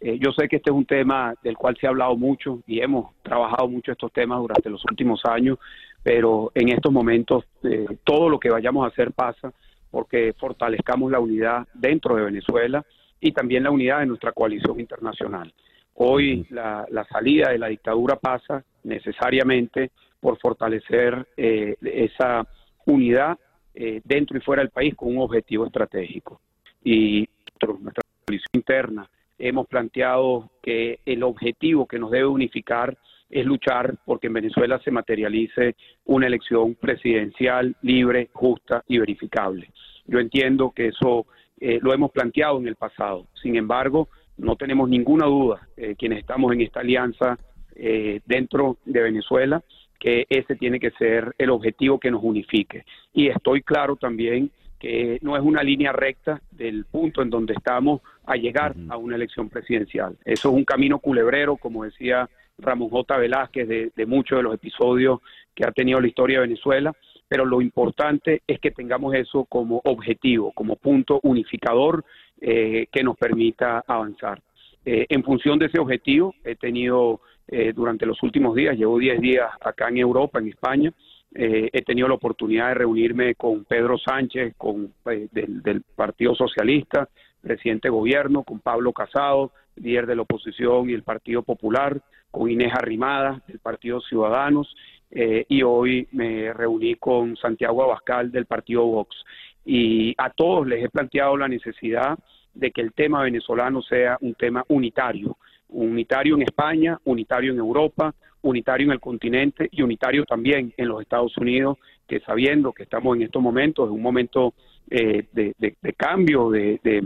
[0.00, 2.80] Eh, yo sé que este es un tema del cual se ha hablado mucho y
[2.80, 5.58] hemos trabajado mucho estos temas durante los últimos años,
[6.02, 9.52] pero en estos momentos eh, todo lo que vayamos a hacer pasa
[9.90, 12.84] porque fortalezcamos la unidad dentro de Venezuela
[13.20, 15.52] y también la unidad de nuestra coalición internacional.
[15.94, 19.90] Hoy la, la salida de la dictadura pasa necesariamente
[20.20, 22.46] por fortalecer eh, esa
[22.86, 23.38] unidad
[23.74, 26.40] eh, dentro y fuera del país con un objetivo estratégico.
[26.82, 27.28] Y
[27.60, 29.08] nuestra coalición interna
[29.38, 32.96] hemos planteado que el objetivo que nos debe unificar
[33.30, 39.70] es luchar porque en Venezuela se materialice una elección presidencial libre, justa y verificable.
[40.06, 41.26] Yo entiendo que eso
[41.60, 43.26] eh, lo hemos planteado en el pasado.
[43.42, 47.38] Sin embargo, no tenemos ninguna duda, eh, quienes estamos en esta alianza
[47.74, 49.62] eh, dentro de Venezuela,
[49.98, 52.84] que ese tiene que ser el objetivo que nos unifique.
[53.12, 58.00] Y estoy claro también que no es una línea recta del punto en donde estamos
[58.24, 60.16] a llegar a una elección presidencial.
[60.24, 62.28] Eso es un camino culebrero, como decía
[62.58, 63.16] Ramón J.
[63.16, 65.20] Velázquez, de, de muchos de los episodios
[65.52, 66.92] que ha tenido la historia de Venezuela,
[67.28, 72.04] pero lo importante es que tengamos eso como objetivo, como punto unificador
[72.40, 74.40] eh, que nos permita avanzar.
[74.84, 79.20] Eh, en función de ese objetivo, he tenido eh, durante los últimos días, llevo 10
[79.20, 80.92] días acá en Europa, en España,
[81.34, 86.34] eh, he tenido la oportunidad de reunirme con Pedro Sánchez, con, eh, del, del, Partido
[86.34, 87.08] Socialista,
[87.40, 92.00] presidente de gobierno, con Pablo Casado, líder de la oposición y el Partido Popular,
[92.30, 94.74] con Inés Arrimada, del Partido Ciudadanos,
[95.10, 99.16] eh, y hoy me reuní con Santiago Abascal, del Partido Vox.
[99.64, 102.18] Y a todos les he planteado la necesidad
[102.54, 105.36] de que el tema venezolano sea un tema unitario,
[105.68, 111.00] unitario en España, unitario en Europa, unitario en el continente y unitario también en los
[111.02, 114.54] Estados Unidos, que sabiendo que estamos en estos momentos, en un momento
[114.90, 117.04] eh, de, cambio de, de,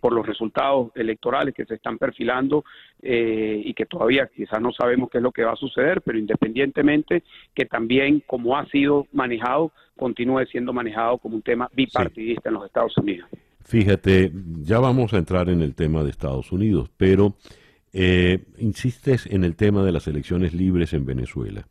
[0.00, 2.64] por los resultados electorales que se están perfilando
[3.02, 6.18] eh, y que todavía quizás no sabemos qué es lo que va a suceder, pero
[6.18, 7.22] independientemente
[7.54, 12.66] que también como ha sido manejado, continúe siendo manejado como un tema bipartidista en los
[12.66, 13.28] Estados Unidos.
[13.64, 14.32] Fíjate,
[14.62, 17.34] ya vamos a entrar en el tema de Estados Unidos, pero
[17.92, 21.66] eh, insistes en el tema de las elecciones libres en Venezuela.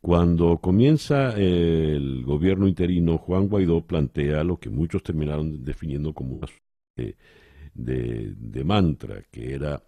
[0.00, 6.40] Cuando comienza eh, el gobierno interino, Juan Guaidó plantea lo que muchos terminaron definiendo como
[6.96, 7.16] de,
[7.74, 9.82] de, de mantra, que era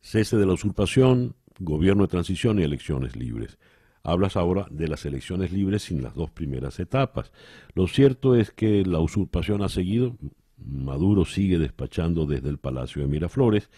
[0.00, 3.58] cese de la usurpación, gobierno de transición y elecciones libres.
[4.02, 7.32] Hablas ahora de las elecciones libres sin las dos primeras etapas.
[7.74, 10.16] Lo cierto es que la usurpación ha seguido,
[10.56, 13.70] Maduro sigue despachando desde el Palacio de Miraflores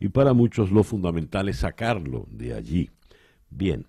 [0.00, 2.90] y para muchos lo fundamental es sacarlo de allí.
[3.50, 3.86] Bien,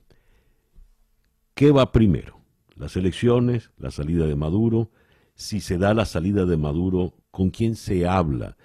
[1.54, 2.40] ¿qué va primero?
[2.76, 3.72] ¿Las elecciones?
[3.78, 4.92] ¿La salida de Maduro?
[5.36, 8.58] Si se da la salida de Maduro, ¿con quién se habla?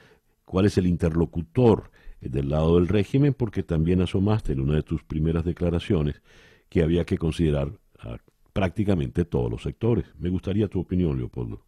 [0.44, 1.90] ¿Cuál es el interlocutor
[2.20, 3.34] del lado del régimen?
[3.34, 6.22] Porque también asomaste en una de tus primeras declaraciones
[6.68, 7.68] que había que considerar
[8.52, 10.04] prácticamente todos los sectores.
[10.18, 11.62] Me gustaría tu opinión, Leopoldo.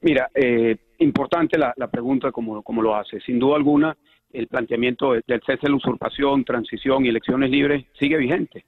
[0.00, 3.20] Mira, eh, importante la, la, pregunta como, como lo hace.
[3.20, 3.96] Sin duda alguna,
[4.32, 8.64] el planteamiento del cese de la usurpación, transición y elecciones libres sigue vigente.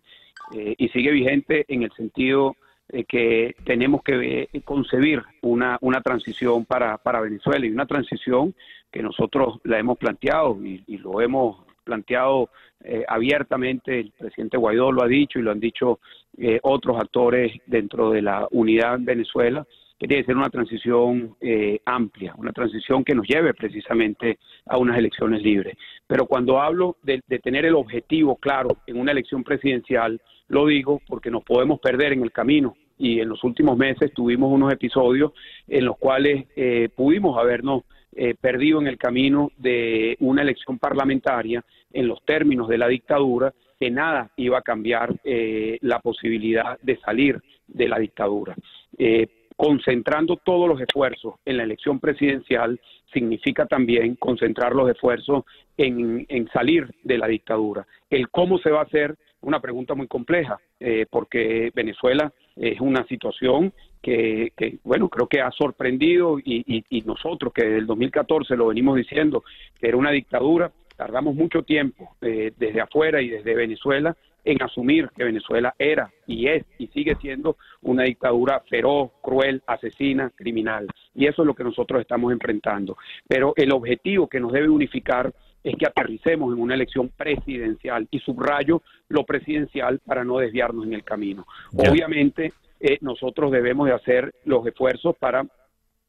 [0.52, 2.56] Eh, y sigue vigente en el sentido
[2.88, 8.54] de que tenemos que eh, concebir una, una transición para, para Venezuela y una transición
[8.90, 12.50] que nosotros la hemos planteado y, y lo hemos planteado
[12.82, 16.00] eh, abiertamente, el presidente Guaidó lo ha dicho y lo han dicho
[16.36, 19.66] eh, otros actores dentro de la unidad Venezuela,
[20.08, 25.42] que ser una transición eh, amplia, una transición que nos lleve precisamente a unas elecciones
[25.42, 25.76] libres.
[26.06, 31.00] Pero cuando hablo de, de, tener el objetivo claro en una elección presidencial, lo digo
[31.06, 32.76] porque nos podemos perder en el camino.
[32.96, 35.32] Y en los últimos meses tuvimos unos episodios
[35.66, 37.82] en los cuales eh, pudimos habernos
[38.16, 43.52] eh, perdido en el camino de una elección parlamentaria en los términos de la dictadura,
[43.80, 48.54] que nada iba a cambiar eh, la posibilidad de salir de la dictadura.
[48.98, 49.26] Eh,
[49.56, 52.80] concentrando todos los esfuerzos en la elección presidencial
[53.12, 55.44] significa también concentrar los esfuerzos
[55.76, 57.86] en, en salir de la dictadura.
[58.10, 63.06] El cómo se va a hacer, una pregunta muy compleja, eh, porque Venezuela es una
[63.06, 67.86] situación que, que, bueno, creo que ha sorprendido y, y, y nosotros que desde el
[67.86, 69.44] 2014 lo venimos diciendo,
[69.78, 75.08] que era una dictadura, tardamos mucho tiempo eh, desde afuera y desde Venezuela en asumir
[75.16, 80.86] que Venezuela era y es y sigue siendo una dictadura feroz, cruel, asesina, criminal.
[81.14, 82.96] Y eso es lo que nosotros estamos enfrentando.
[83.26, 85.32] Pero el objetivo que nos debe unificar
[85.62, 90.92] es que aterricemos en una elección presidencial y subrayo lo presidencial para no desviarnos en
[90.92, 91.46] el camino.
[91.74, 95.46] Obviamente, eh, nosotros debemos de hacer los esfuerzos para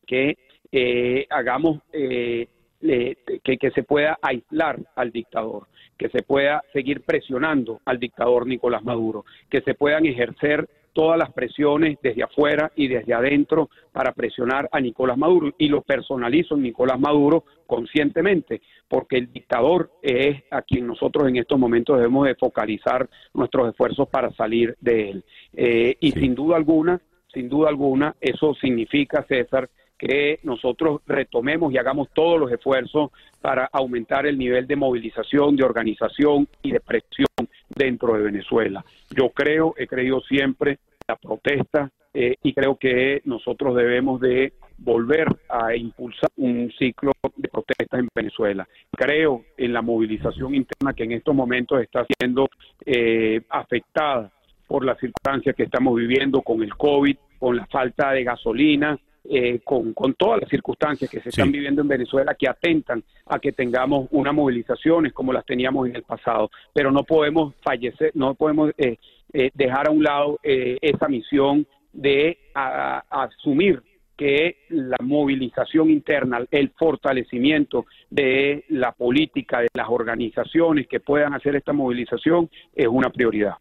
[0.05, 0.37] que
[0.71, 2.49] eh, hagamos eh,
[2.87, 5.67] que se pueda aislar al dictador,
[5.97, 11.33] que se pueda seguir presionando al dictador Nicolás Maduro, que se puedan ejercer todas las
[11.33, 15.53] presiones desde afuera y desde adentro para presionar a Nicolás Maduro.
[15.57, 21.35] Y lo personalizo en Nicolás Maduro conscientemente, porque el dictador es a quien nosotros en
[21.35, 25.23] estos momentos debemos de focalizar nuestros esfuerzos para salir de él.
[25.53, 27.01] Eh, y sin duda alguna,
[27.33, 33.69] sin duda alguna, eso significa, César, que nosotros retomemos y hagamos todos los esfuerzos para
[33.71, 37.27] aumentar el nivel de movilización, de organización y de presión
[37.69, 38.83] dentro de Venezuela.
[39.09, 45.27] Yo creo, he creído siempre la protesta eh, y creo que nosotros debemos de volver
[45.49, 48.67] a impulsar un ciclo de protestas en Venezuela.
[48.91, 52.49] Creo en la movilización interna que en estos momentos está siendo
[52.85, 54.31] eh, afectada
[54.67, 58.99] por las circunstancias que estamos viviendo con el COVID, con la falta de gasolina,
[59.29, 63.39] eh, con, con todas las circunstancias que se están viviendo en Venezuela que atentan a
[63.39, 66.49] que tengamos unas movilizaciones como las teníamos en el pasado.
[66.73, 68.97] Pero no podemos fallecer, no podemos eh,
[69.33, 73.81] eh, dejar a un lado eh, esa misión de a- a asumir
[74.17, 81.55] que la movilización interna, el fortalecimiento de la política, de las organizaciones que puedan hacer
[81.57, 83.55] esta movilización es una prioridad.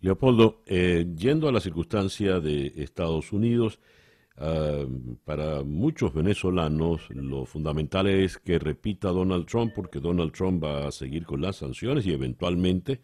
[0.00, 3.78] Leopoldo, eh, yendo a la circunstancia de Estados Unidos,
[4.38, 4.84] ah,
[5.24, 10.92] para muchos venezolanos lo fundamental es que repita Donald Trump porque Donald Trump va a
[10.92, 13.00] seguir con las sanciones y eventualmente,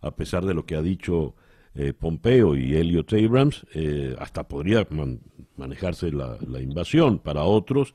[0.00, 1.34] a pesar de lo que ha dicho
[1.74, 5.20] eh, Pompeo y Elliot Abrams, eh, hasta podría man-
[5.56, 7.18] manejarse la, invasión.
[7.18, 7.94] Para otros,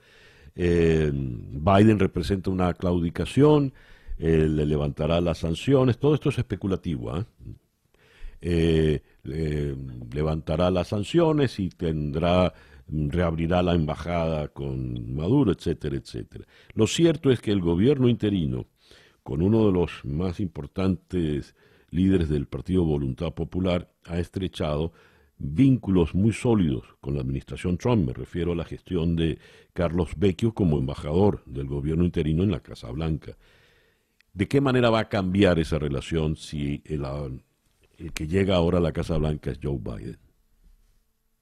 [0.55, 3.73] eh, Biden representa una claudicación,
[4.19, 7.11] eh, le levantará las sanciones, todo esto es especulativo.
[7.11, 7.25] ¿ah?
[8.41, 9.75] eh, eh,
[10.13, 12.53] levantará las sanciones y tendrá
[12.91, 16.45] reabrirá la embajada con Maduro, etcétera, etcétera.
[16.73, 18.67] Lo cierto es que el gobierno interino,
[19.23, 21.55] con uno de los más importantes
[21.89, 24.91] líderes del Partido Voluntad Popular, ha estrechado
[25.37, 28.07] vínculos muy sólidos con la administración Trump.
[28.07, 29.39] Me refiero a la gestión de
[29.73, 33.37] Carlos Vecchio como embajador del gobierno interino en la Casa Blanca.
[34.33, 37.05] ¿De qué manera va a cambiar esa relación si el,
[37.97, 40.30] el que llega ahora a la Casa Blanca es Joe Biden?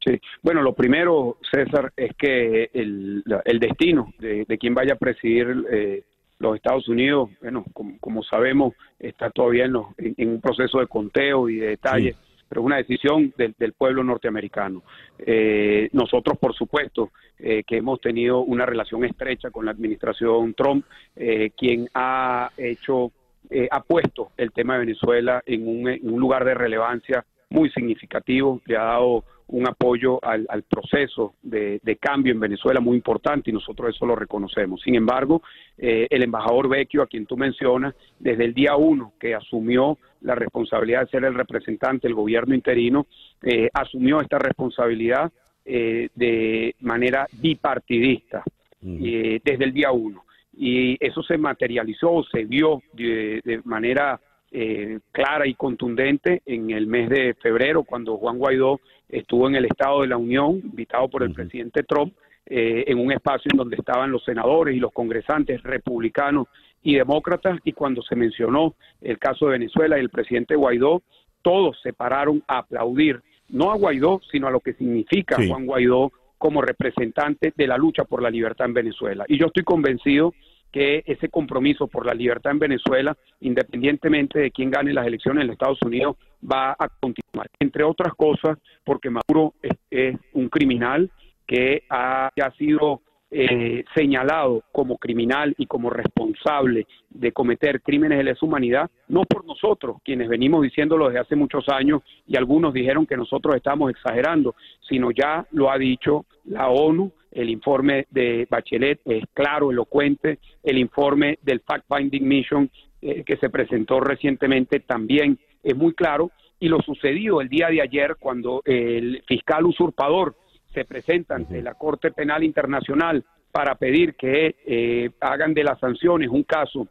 [0.03, 4.97] Sí, bueno, lo primero, César, es que el, el destino de, de quien vaya a
[4.97, 6.03] presidir eh,
[6.39, 10.79] los Estados Unidos, bueno, como, como sabemos, está todavía en, los- en- en un proceso
[10.79, 12.15] de conteo y de detalle,
[12.47, 14.83] pero es una decisión del, del pueblo norteamericano.
[15.19, 20.85] Eh, nosotros, por supuesto, eh, que hemos tenido una relación estrecha con la administración Trump,
[21.17, 23.11] eh, quien ha hecho,
[23.49, 27.69] eh, ha puesto el tema de Venezuela en un, en un lugar de relevancia muy
[27.71, 32.95] significativo, le ha dado un apoyo al, al proceso de, de cambio en Venezuela muy
[32.95, 34.81] importante y nosotros eso lo reconocemos.
[34.81, 35.41] Sin embargo,
[35.77, 40.35] eh, el embajador Vecchio, a quien tú mencionas, desde el día uno que asumió la
[40.35, 43.07] responsabilidad de ser el representante del gobierno interino,
[43.41, 45.31] eh, asumió esta responsabilidad
[45.65, 48.43] eh, de manera bipartidista
[48.85, 50.25] eh, desde el día uno.
[50.55, 54.19] Y eso se materializó, se vio de, de manera
[54.51, 59.65] eh, clara y contundente en el mes de febrero, cuando Juan Guaidó estuvo en el
[59.65, 62.13] Estado de la Unión, invitado por el presidente Trump,
[62.45, 66.47] eh, en un espacio en donde estaban los senadores y los congresantes republicanos
[66.81, 71.03] y demócratas, y cuando se mencionó el caso de Venezuela y el presidente Guaidó,
[71.41, 75.47] todos se pararon a aplaudir, no a Guaidó, sino a lo que significa Sí.
[75.47, 79.25] Juan Guaidó como representante de la lucha por la libertad en Venezuela.
[79.27, 80.33] Y yo estoy convencido
[80.71, 85.47] que ese compromiso por la libertad en Venezuela, independientemente de quién gane las elecciones en
[85.47, 87.47] los Estados Unidos, va a continuar.
[87.59, 89.53] Entre otras cosas, porque Maduro
[89.89, 91.09] es, un criminal
[91.47, 93.01] que ha sido
[93.31, 99.45] eh, señalado como criminal y como responsable de cometer crímenes de lesa humanidad, no por
[99.45, 104.55] nosotros, quienes venimos diciéndolo desde hace muchos años y algunos dijeron que nosotros estamos exagerando,
[104.87, 110.79] sino ya lo ha dicho la ONU, el informe de Bachelet es claro, elocuente, el
[110.79, 112.69] informe del Fact Finding Mission
[113.01, 117.81] eh, que se presentó recientemente también es muy claro y lo sucedido el día de
[117.81, 120.35] ayer cuando el fiscal usurpador
[120.73, 126.29] se presenta ante la Corte Penal Internacional para pedir que eh, hagan de las sanciones
[126.29, 126.87] un caso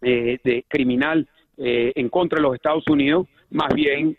[0.00, 4.16] eh, de criminal eh, en contra de los Estados Unidos, más bien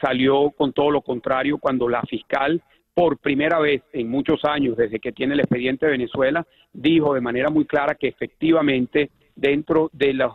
[0.00, 2.62] salió con todo lo contrario cuando la fiscal
[2.94, 7.20] por primera vez en muchos años desde que tiene el expediente de Venezuela dijo de
[7.20, 10.34] manera muy clara que efectivamente dentro de los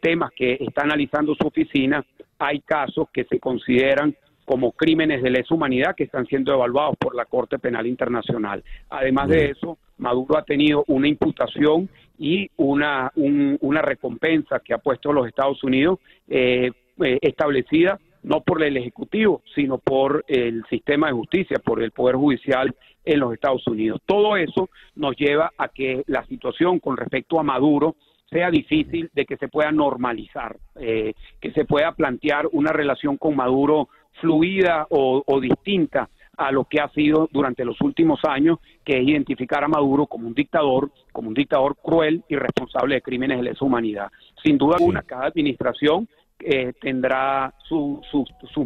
[0.00, 2.02] temas que está analizando su oficina
[2.38, 4.16] hay casos que se consideran
[4.46, 8.64] como crímenes de lesa humanidad que están siendo evaluados por la Corte Penal Internacional.
[8.88, 15.12] Además de eso, Maduro ha tenido una imputación y una, una recompensa que ha puesto
[15.12, 16.70] los Estados Unidos eh,
[17.02, 22.16] eh, establecida no por el Ejecutivo, sino por el sistema de justicia, por el Poder
[22.16, 22.74] Judicial
[23.04, 24.00] en los Estados Unidos.
[24.04, 27.94] Todo eso nos lleva a que la situación con respecto a Maduro
[28.30, 33.36] sea difícil de que se pueda normalizar, eh, que se pueda plantear una relación con
[33.36, 33.88] Maduro
[34.20, 36.08] fluida o, distinta
[36.38, 40.26] a lo que ha sido durante los últimos años, que es identificar a Maduro como
[40.26, 44.10] un dictador, como un dictador cruel y responsable de crímenes de lesa humanidad.
[44.42, 46.08] Sin duda alguna, cada administración
[46.38, 48.00] eh, tendrá sus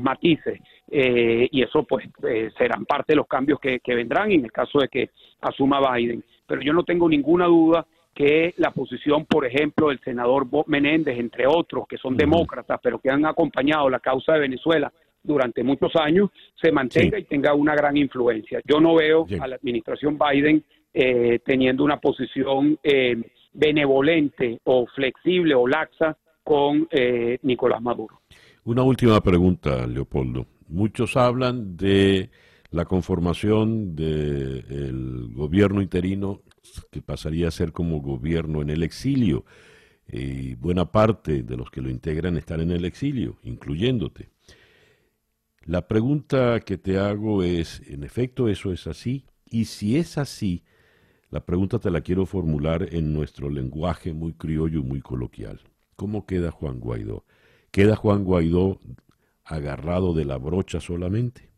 [0.01, 2.09] matices eh, y eso pues
[2.59, 6.25] serán parte de los cambios que, que vendrán en el caso de que asuma Biden.
[6.47, 11.19] Pero yo no tengo ninguna duda que la posición, por ejemplo, del senador Bob Menéndez,
[11.19, 14.93] entre otros, que son demócratas, pero que han acompañado la causa de Venezuela
[15.23, 16.31] durante muchos años,
[16.61, 18.61] se mantenga y tenga una gran influencia.
[18.65, 23.17] Yo no veo a la administración Biden eh, teniendo una posición eh,
[23.53, 28.23] benevolente o flexible o laxa con eh, Nicolás Maduro.
[28.65, 30.47] Una última pregunta, Leopoldo.
[30.69, 32.31] Muchos hablan de
[32.71, 36.41] la conformación del gobierno interino
[36.91, 39.45] que pasaría a ser como gobierno en el exilio.
[40.09, 44.31] Y buena parte de los que lo integran están en el exilio, incluyéndote.
[45.65, 49.27] La pregunta que te hago es, ¿en efecto eso es así?
[49.45, 50.65] Y si es así,
[51.31, 55.61] la pregunta te la quiero formular en nuestro lenguaje muy criollo y muy coloquial.
[55.95, 57.25] ¿Cómo queda Juan Guaidó?
[57.71, 58.81] ¿Queda Juan Guaidó
[59.45, 61.50] agarrado de la brocha solamente?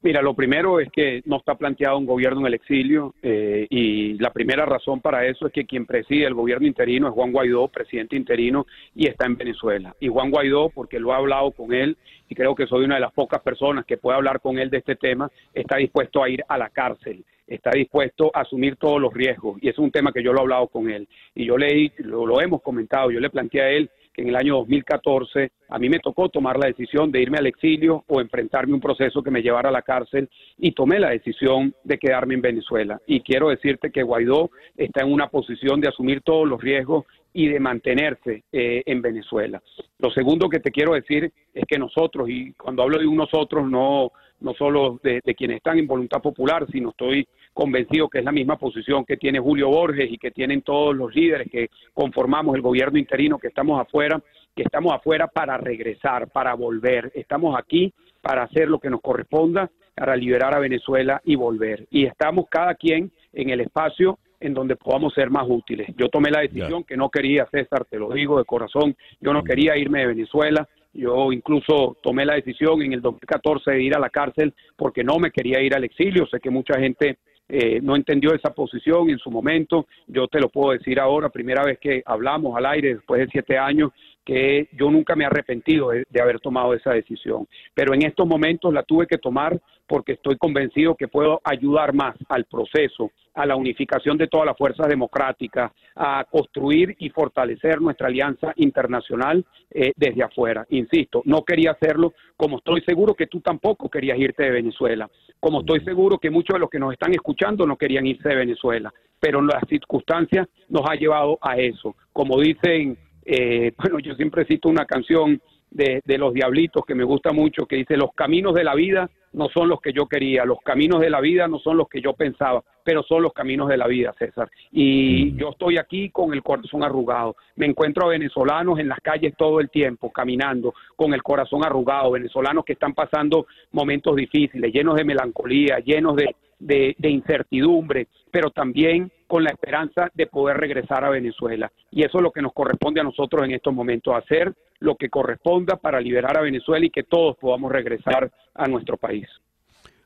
[0.00, 4.14] Mira, lo primero es que no está planteado un gobierno en el exilio eh, y
[4.18, 7.66] la primera razón para eso es que quien preside el gobierno interino es Juan Guaidó,
[7.66, 9.96] presidente interino, y está en Venezuela.
[9.98, 11.96] Y Juan Guaidó, porque lo he hablado con él
[12.28, 14.78] y creo que soy una de las pocas personas que puede hablar con él de
[14.78, 19.12] este tema, está dispuesto a ir a la cárcel está dispuesto a asumir todos los
[19.14, 21.90] riesgos y es un tema que yo lo he hablado con él y yo le
[21.96, 25.88] lo, lo hemos comentado, yo le planteé a él en el año 2014 a mí
[25.88, 29.30] me tocó tomar la decisión de irme al exilio o enfrentarme a un proceso que
[29.30, 33.00] me llevara a la cárcel y tomé la decisión de quedarme en Venezuela.
[33.06, 37.04] Y quiero decirte que Guaidó está en una posición de asumir todos los riesgos
[37.38, 39.62] y de mantenerse eh, en Venezuela.
[40.00, 43.70] Lo segundo que te quiero decir es que nosotros, y cuando hablo de un nosotros,
[43.70, 44.10] no,
[44.40, 48.32] no solo de, de quienes están en voluntad popular, sino estoy convencido que es la
[48.32, 52.60] misma posición que tiene Julio Borges y que tienen todos los líderes que conformamos el
[52.60, 54.20] gobierno interino, que estamos afuera,
[54.56, 57.12] que estamos afuera para regresar, para volver.
[57.14, 61.86] Estamos aquí para hacer lo que nos corresponda, para liberar a Venezuela y volver.
[61.92, 65.88] Y estamos cada quien en el espacio en donde podamos ser más útiles.
[65.96, 69.42] Yo tomé la decisión que no quería, César, te lo digo de corazón, yo no
[69.42, 74.00] quería irme de Venezuela, yo incluso tomé la decisión en el 2014 de ir a
[74.00, 76.26] la cárcel porque no me quería ir al exilio.
[76.26, 77.18] Sé que mucha gente
[77.48, 79.86] eh, no entendió esa posición en su momento.
[80.06, 83.56] Yo te lo puedo decir ahora, primera vez que hablamos al aire después de siete
[83.56, 83.90] años,
[84.28, 87.48] que yo nunca me he arrepentido de, haber tomado esa decisión.
[87.72, 92.14] Pero en estos momentos la tuve que tomar porque estoy convencido que puedo ayudar más
[92.28, 98.08] al proceso, a la unificación de todas las fuerzas democráticas, a construir y fortalecer nuestra
[98.08, 100.66] alianza internacional eh, desde afuera.
[100.68, 105.08] Insisto, no quería hacerlo como estoy seguro que tú tampoco querías irte de Venezuela,
[105.40, 108.36] como estoy seguro que muchos de los que nos están escuchando no querían irse de
[108.36, 111.96] Venezuela, pero las circunstancias nos ha llevado a eso.
[112.12, 112.98] Como dicen
[113.28, 115.40] eh, bueno, yo siempre cito una canción
[115.70, 119.48] de, los Diablitos que me gusta mucho, que dice, los caminos de la vida no
[119.50, 122.14] son los que yo quería, los caminos de la vida no son los que yo
[122.14, 124.50] pensaba, pero son los caminos de la vida, César.
[124.72, 127.36] Y yo estoy aquí con el corazón arrugado.
[127.56, 132.12] Me encuentro a venezolanos en las calles todo el tiempo, caminando, con el corazón arrugado,
[132.12, 139.10] venezolanos que están pasando momentos difíciles, llenos de melancolía, llenos de, de, incertidumbre, pero también
[139.28, 141.70] con la esperanza de poder regresar a Venezuela.
[141.92, 145.08] Y eso es lo que nos corresponde a nosotros en estos momentos, hacer lo que
[145.08, 149.28] corresponda para liberar a Venezuela y que todos podamos regresar a nuestro país.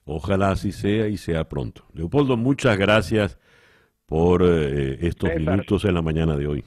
[0.04, 1.84] Ojalá así sea y sea pronto.
[1.94, 3.38] Leopoldo, muchas gracias
[4.06, 6.64] por eh, estos minutos en la mañana de hoy.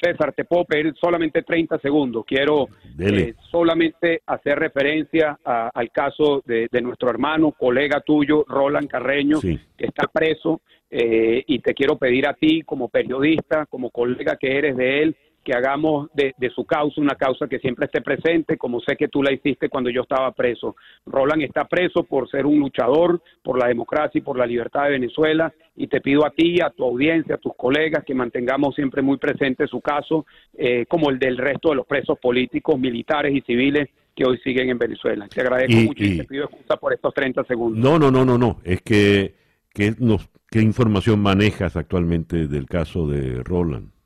[0.00, 2.24] César, te puedo pedir solamente 30 segundos.
[2.26, 2.68] Quiero
[2.98, 10.06] eh, solamente hacer referencia al caso de, nuestro hermano, colega tuyo, Roland Carreño, que está
[10.06, 10.60] preso.
[10.90, 15.16] Eh, y te quiero pedir a ti, como periodista, como colega que eres de él,
[15.48, 19.22] que hagamos de, su causa una causa que siempre esté presente, como sé que tú
[19.22, 20.76] la hiciste cuando yo estaba preso.
[21.06, 24.90] Roland está preso por ser un luchador por la democracia y por la libertad de
[24.90, 29.00] Venezuela y te pido a ti, a tu audiencia, a tus colegas que mantengamos siempre
[29.00, 33.40] muy presente su caso, eh, como el del resto de los presos políticos, militares y
[33.40, 35.28] civiles que hoy siguen en Venezuela.
[35.28, 37.82] Te agradezco mucho y, te pido excusa por estos 30 segundos.
[37.82, 38.58] No, no, no, no, no.
[38.64, 39.34] Es que,
[39.72, 43.97] que nos, ¿qué información manejas actualmente del caso de Roland?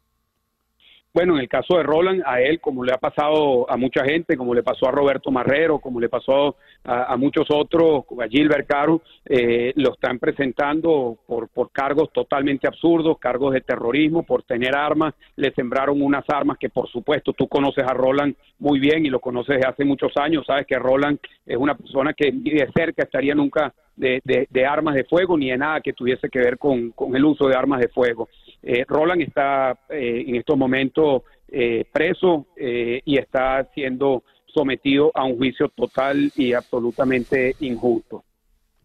[1.15, 4.35] Bueno, en el caso de Roland, a él, como le ha pasado a mucha gente,
[4.35, 9.03] como le pasó a Roberto Marrero, como le pasó a, muchos otros, a Gilbert Caro,
[9.27, 15.13] eh, lo están presentando por, cargos totalmente absurdos, cargos de terrorismo, por tener armas.
[15.37, 19.21] Le sembraron unas armas que, por supuesto, tú conoces a Roland muy bien y lo
[19.21, 20.47] conoces desde hace muchos años.
[20.47, 24.95] Sabes que Roland es una persona que ni de cerca estaría nunca de, de, armas
[24.95, 27.89] de fuego ni de nada que tuviese que ver con el uso de armas de
[27.89, 28.31] fuego.
[28.63, 35.37] Eh, Roland está eh, en estos momentos eh, preso y está siendo sometido a un
[35.37, 38.25] juicio total y absolutamente injusto.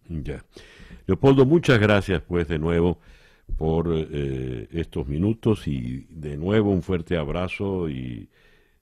[0.09, 0.43] Ya.
[1.05, 2.97] Leopoldo, muchas gracias pues de nuevo
[3.57, 8.27] por estos minutos y de nuevo un fuerte abrazo y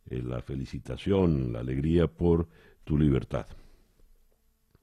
[0.09, 2.47] la felicitación, la alegría por
[2.83, 3.45] tu libertad.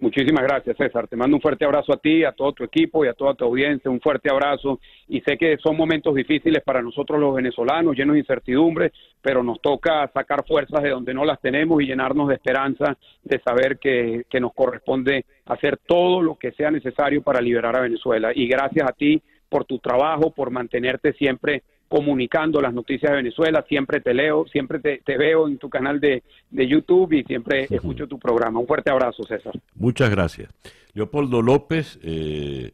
[0.02, 1.06] Muchísimas gracias, César.
[1.06, 3.44] Te mando un fuerte abrazo a ti, a todo tu equipo y a toda tu
[3.44, 3.88] audiencia.
[3.88, 4.80] Un fuerte abrazo.
[5.06, 9.60] Y sé que son momentos difíciles para nosotros los venezolanos, llenos de incertidumbre, pero nos
[9.60, 14.24] toca sacar fuerzas de donde no las tenemos y llenarnos de esperanza de saber que,
[14.28, 18.32] que nos corresponde hacer todo lo que sea necesario para liberar a Venezuela.
[18.34, 21.62] Y gracias a ti por tu trabajo, por mantenerte siempre
[21.92, 23.62] comunicando las noticias de Venezuela.
[23.68, 28.18] Siempre te leo, siempre te, veo en tu canal de, YouTube y siempre escucho tu
[28.18, 28.58] programa.
[28.58, 29.52] Un fuerte abrazo, César.
[29.74, 30.48] Muchas gracias.
[30.94, 32.72] Leopoldo López, eh,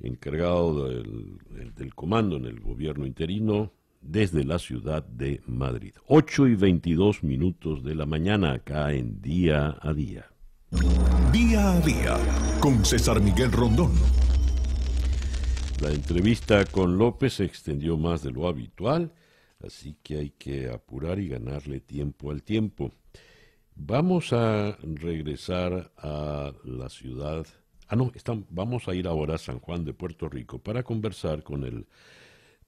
[0.00, 1.36] encargado del,
[1.74, 5.92] del, comando en el gobierno interino desde la ciudad de Madrid.
[6.06, 10.30] 8 y 22 minutos de la mañana acá en Día a Día.
[11.30, 12.16] Día a Día
[12.60, 13.92] con César Miguel Rondón.
[15.80, 19.12] La entrevista con López se extendió más de lo habitual,
[19.62, 22.92] así que hay que apurar y ganarle tiempo al tiempo.
[23.74, 27.46] Vamos a regresar a la ciudad.
[27.88, 28.10] Ah, no,
[28.48, 31.86] vamos a ir ahora a San Juan de Puerto Rico para conversar con el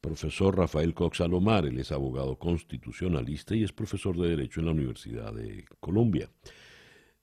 [0.02, 1.64] profesor Rafael Cox Alomar.
[1.64, 6.28] Él es abogado constitucionalista y es profesor de Derecho en la Universidad de Columbia.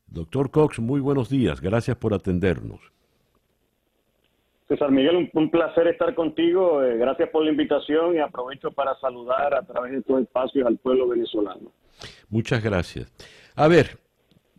[0.07, 1.62] Doctor Cox, muy buenos días.
[1.62, 2.94] Gracias por atendernos.
[4.67, 6.81] César Miguel, un, placer estar contigo.
[6.81, 10.77] Eh, gracias por la invitación y aprovecho para saludar a través de estos espacios al
[10.77, 11.71] pueblo venezolano.
[12.29, 13.11] Muchas gracias.
[13.55, 13.99] A ver,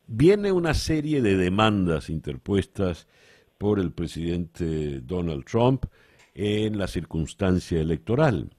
[0.07, 3.09] viene una serie de demandas interpuestas
[3.59, 5.87] por el presidente Donald Trump
[6.35, 8.51] en la circunstancia electoral.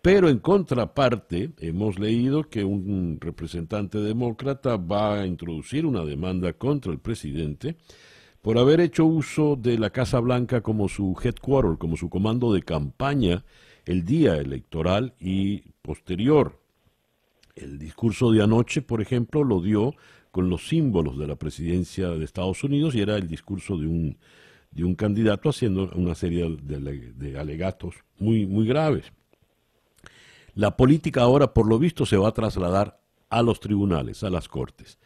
[0.00, 6.92] Pero en contraparte, hemos leído que un representante demócrata va a introducir una demanda contra
[6.92, 7.76] el presidente
[8.44, 12.62] por haber hecho uso de la Casa Blanca como su headquarter, como su comando de
[12.62, 13.42] campaña
[13.86, 16.60] el día electoral y posterior.
[17.56, 19.94] El discurso de anoche, por ejemplo, lo dio
[20.30, 24.18] con los símbolos de la presidencia de Estados Unidos y era el discurso de un,
[24.72, 29.10] de un candidato haciendo una serie de, alegatos muy, muy graves.
[30.54, 33.00] La política ahora, por lo visto, se va a trasladar
[33.30, 34.98] a los tribunales, a las cortes.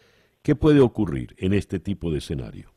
[0.42, 2.76] ¿Qué puede ocurrir en este tipo de escenario?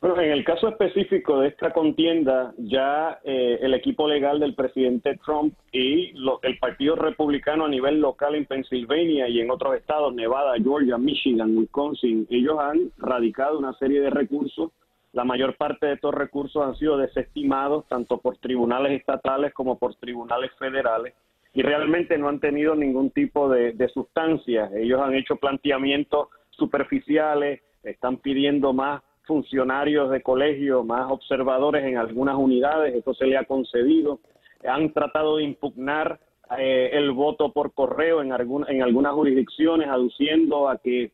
[0.00, 5.18] Bueno, en el caso específico de esta contienda, ya eh, el equipo legal del presidente
[5.24, 10.54] Trump y el Partido Republicano a nivel local en Pensilvania y en otros estados, Nevada,
[10.62, 14.70] Georgia, Michigan, Wisconsin, ellos han radicado una serie de recursos.
[15.12, 19.96] La mayor parte de estos recursos han sido desestimados tanto por tribunales estatales como por
[19.96, 21.14] tribunales federales
[21.54, 24.70] y realmente no han tenido ningún tipo de, de sustancia.
[24.76, 32.34] Ellos han hecho planteamientos superficiales, están pidiendo más funcionarios de colegio, más observadores en algunas
[32.36, 34.18] unidades, esto se le ha concedido.
[34.66, 36.18] Han tratado de impugnar
[36.58, 38.32] eh, el voto por correo en,
[38.68, 41.12] en algunas jurisdicciones, aduciendo a que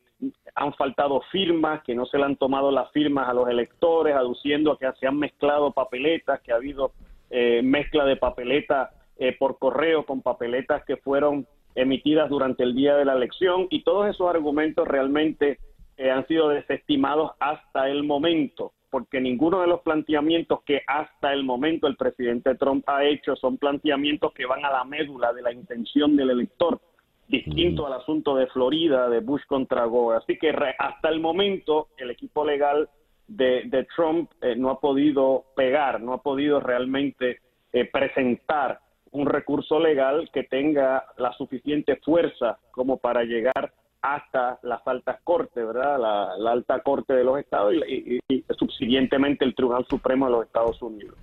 [0.55, 4.71] han faltado firmas, que no se le han tomado las firmas a los electores, aduciendo
[4.71, 6.93] a que se han mezclado papeletas, que ha habido
[7.29, 12.95] eh, mezcla de papeletas eh, por correo con papeletas que fueron emitidas durante el día
[12.95, 15.59] de la elección y todos esos argumentos realmente
[15.97, 18.71] eh, han sido desestimados hasta el momento.
[18.91, 23.57] porque ninguno de los planteamientos que hasta el momento el presidente Trump ha hecho son
[23.57, 26.79] planteamientos que van a la médula de la intención del elector,
[27.27, 30.19] distinto al asunto de Florida, de Bush contra Gore.
[30.19, 32.87] Así que hasta el momento el equipo legal
[33.27, 37.41] de, Trump eh, no ha podido pegar, no ha podido realmente
[37.73, 38.79] eh, presentar
[39.11, 43.73] un recurso legal que tenga la suficiente fuerza como para llegar
[44.05, 45.99] hasta las altas cortes, ¿verdad?
[45.99, 48.19] La, alta corte de los estados y,
[48.57, 51.15] subsiguientemente el Tribunal Supremo de los Estados Unidos.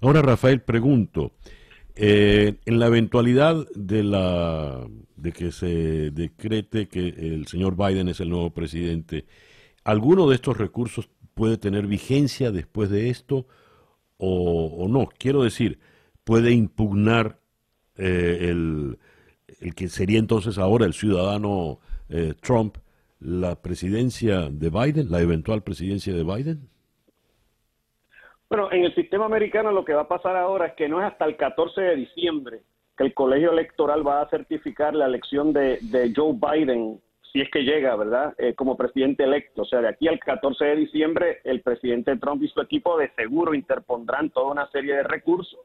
[0.00, 1.32] Ahora, Rafael, pregunto,
[1.94, 4.86] eh, en la eventualidad de, la,
[5.16, 9.26] de que se decrete que el señor Biden es el nuevo presidente,
[9.84, 13.46] ¿alguno de estos recursos puede tener vigencia después de esto
[14.16, 15.08] o, no?
[15.18, 15.78] Quiero decir,
[16.24, 17.38] puede impugnar
[17.96, 18.98] eh, el,
[19.60, 21.80] el que sería entonces ahora el ciudadano
[22.10, 22.76] eh, Trump
[23.20, 26.68] la presidencia de Biden, la eventual presidencia de Biden?
[28.48, 31.06] Bueno, en el sistema americano lo que va a pasar ahora es que no es
[31.06, 32.60] hasta el 14 de diciembre
[32.96, 35.78] que el colegio electoral va a certificar la elección de,
[36.16, 37.00] Joe Biden,
[37.32, 39.62] si es que llega, ¿verdad?, eh, como presidente electo.
[39.62, 43.10] O sea, de aquí al 14 de diciembre, el presidente Trump y su equipo de
[43.14, 45.60] seguro interpondrán toda una serie de recursos.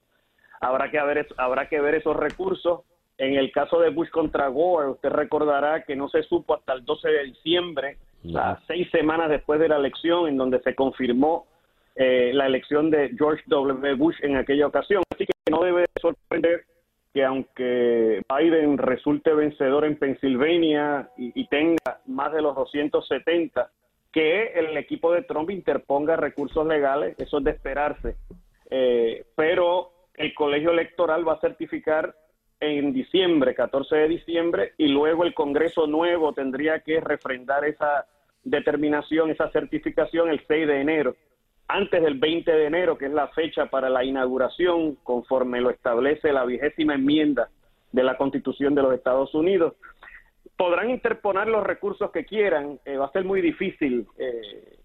[0.61, 2.81] Habrá que, haber, habrá que ver esos recursos
[3.17, 6.83] en el caso de Bush contra Gore, usted recordará que no se supo hasta el
[6.83, 7.97] 12 de diciembre,
[8.67, 11.45] seis semanas después de la elección, en donde se confirmó
[11.95, 13.93] eh, la elección de George W.
[13.95, 15.03] Bush en aquella ocasión.
[15.13, 16.63] Así que no debe sorprender
[17.13, 23.69] que aunque Biden resulte vencedor en Pensilvania y, tenga más de los 270,
[24.11, 28.15] que el equipo de Trump interponga recursos legales, eso es de esperarse.
[28.71, 32.15] Eh, pero el colegio electoral va a certificar
[32.59, 38.05] en diciembre, 14 de diciembre, y luego el Congreso nuevo tendría que refrendar esa
[38.43, 41.15] determinación, esa certificación el 6 de enero,
[41.67, 46.31] antes del 20 de enero, que es la fecha para la inauguración, conforme lo establece
[46.31, 47.49] la vigésima enmienda
[47.91, 49.73] de la Constitución de los Estados Unidos.
[50.57, 54.77] Podrán interponer los recursos que quieran, eh, va a ser muy difícil eh,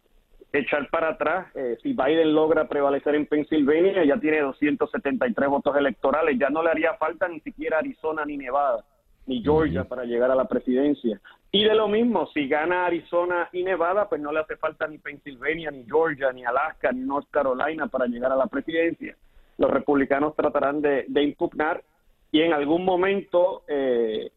[0.52, 1.46] echar para atrás.
[1.54, 6.70] Eh, si Biden logra prevalecer en Pensilvania, ya tiene 273 votos electorales, ya no le
[6.70, 8.84] haría falta ni siquiera Arizona ni Nevada,
[9.26, 11.20] ni Georgia para llegar a la presidencia.
[11.50, 14.98] Y de lo mismo, si gana Arizona y Nevada, pues no le hace falta ni
[14.98, 19.16] Pensilvania, ni Georgia, ni Alaska, ni North Carolina para llegar a la presidencia.
[19.56, 21.82] Los republicanos tratarán de, impugnar
[22.30, 24.30] y en algún momento eh,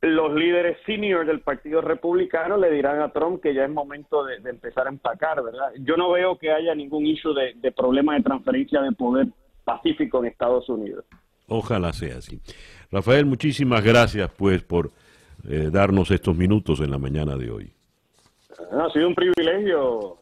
[0.00, 4.36] los líderes senior del Partido Republicano le dirán a Trump que ya es momento de,
[4.48, 5.72] empezar a empacar, ¿verdad?
[5.80, 9.26] Yo no veo que haya ningún issue de, problema de transferencia de poder
[9.64, 11.04] pacífico en Estados Unidos.
[11.48, 12.40] Ojalá sea así.
[12.92, 14.92] Rafael, muchísimas gracias pues por
[15.48, 17.72] eh, darnos estos minutos en la mañana de hoy.
[18.70, 20.18] Ha sido un privilegio.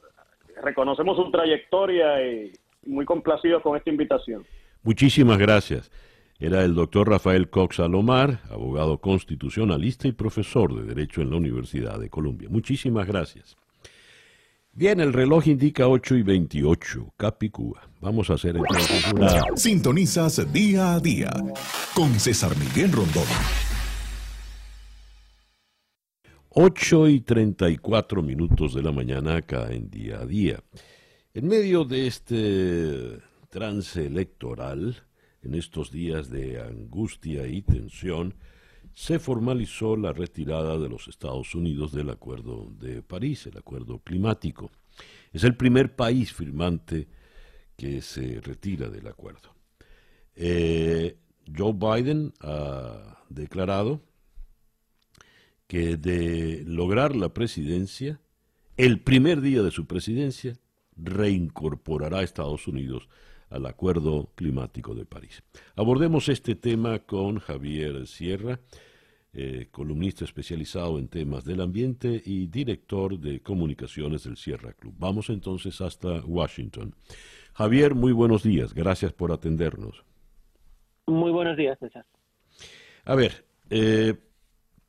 [0.63, 2.53] Reconocemos su trayectoria y
[2.87, 4.45] muy complacidos con esta invitación.
[4.83, 5.91] Muchísimas gracias.
[6.39, 11.99] Era el doctor Rafael Cox Alomar, abogado constitucionalista y profesor de Derecho en la Universidad
[11.99, 12.49] de Columbia.
[12.51, 13.57] Muchísimas gracias.
[14.73, 17.89] Bien, el reloj indica 8 y 28, Capicúa.
[18.03, 19.57] Vamos a hacer entonces una...
[19.57, 21.33] Sintonizas día a día
[21.95, 23.25] con César Miguel Rondón.
[26.51, 30.63] 8 y 34 minutos de la mañana acá en día a día.
[31.33, 33.19] En medio de este
[33.49, 35.06] trance electoral,
[35.47, 38.35] en estos días de angustia y tensión,
[38.93, 44.71] se formalizó la retirada de los Estados Unidos del Acuerdo de París, el Acuerdo Climático.
[45.33, 47.09] Es el primer país firmante
[47.77, 49.55] que se retira del acuerdo.
[50.35, 51.19] Eh,
[51.57, 54.01] Joe Biden ha declarado
[55.67, 58.21] que de lograr la presidencia,
[58.77, 60.59] el primer día de su presidencia,
[60.97, 63.09] reincorporará a Estados Unidos
[63.51, 65.43] al Acuerdo Climático de París.
[65.77, 68.61] Abordemos este tema con Javier Sierra,
[69.33, 74.95] eh, columnista especializado en temas del ambiente y director de comunicaciones del Sierra Club.
[74.99, 76.95] Vamos entonces hasta Washington.
[77.53, 78.75] Javier, muy buenos días.
[78.75, 80.05] Gracias por atendernos.
[81.07, 82.05] Muy buenos días, César.
[83.05, 84.15] A ver, eh,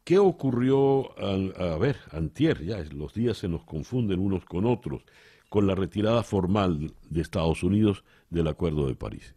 [0.03, 1.11] ¿qué ocurrió?
[1.19, 5.03] a ver, antier, ya los días se nos confunden unos con otros
[5.49, 9.35] con la retirada formal de Estados Unidos del Acuerdo de París?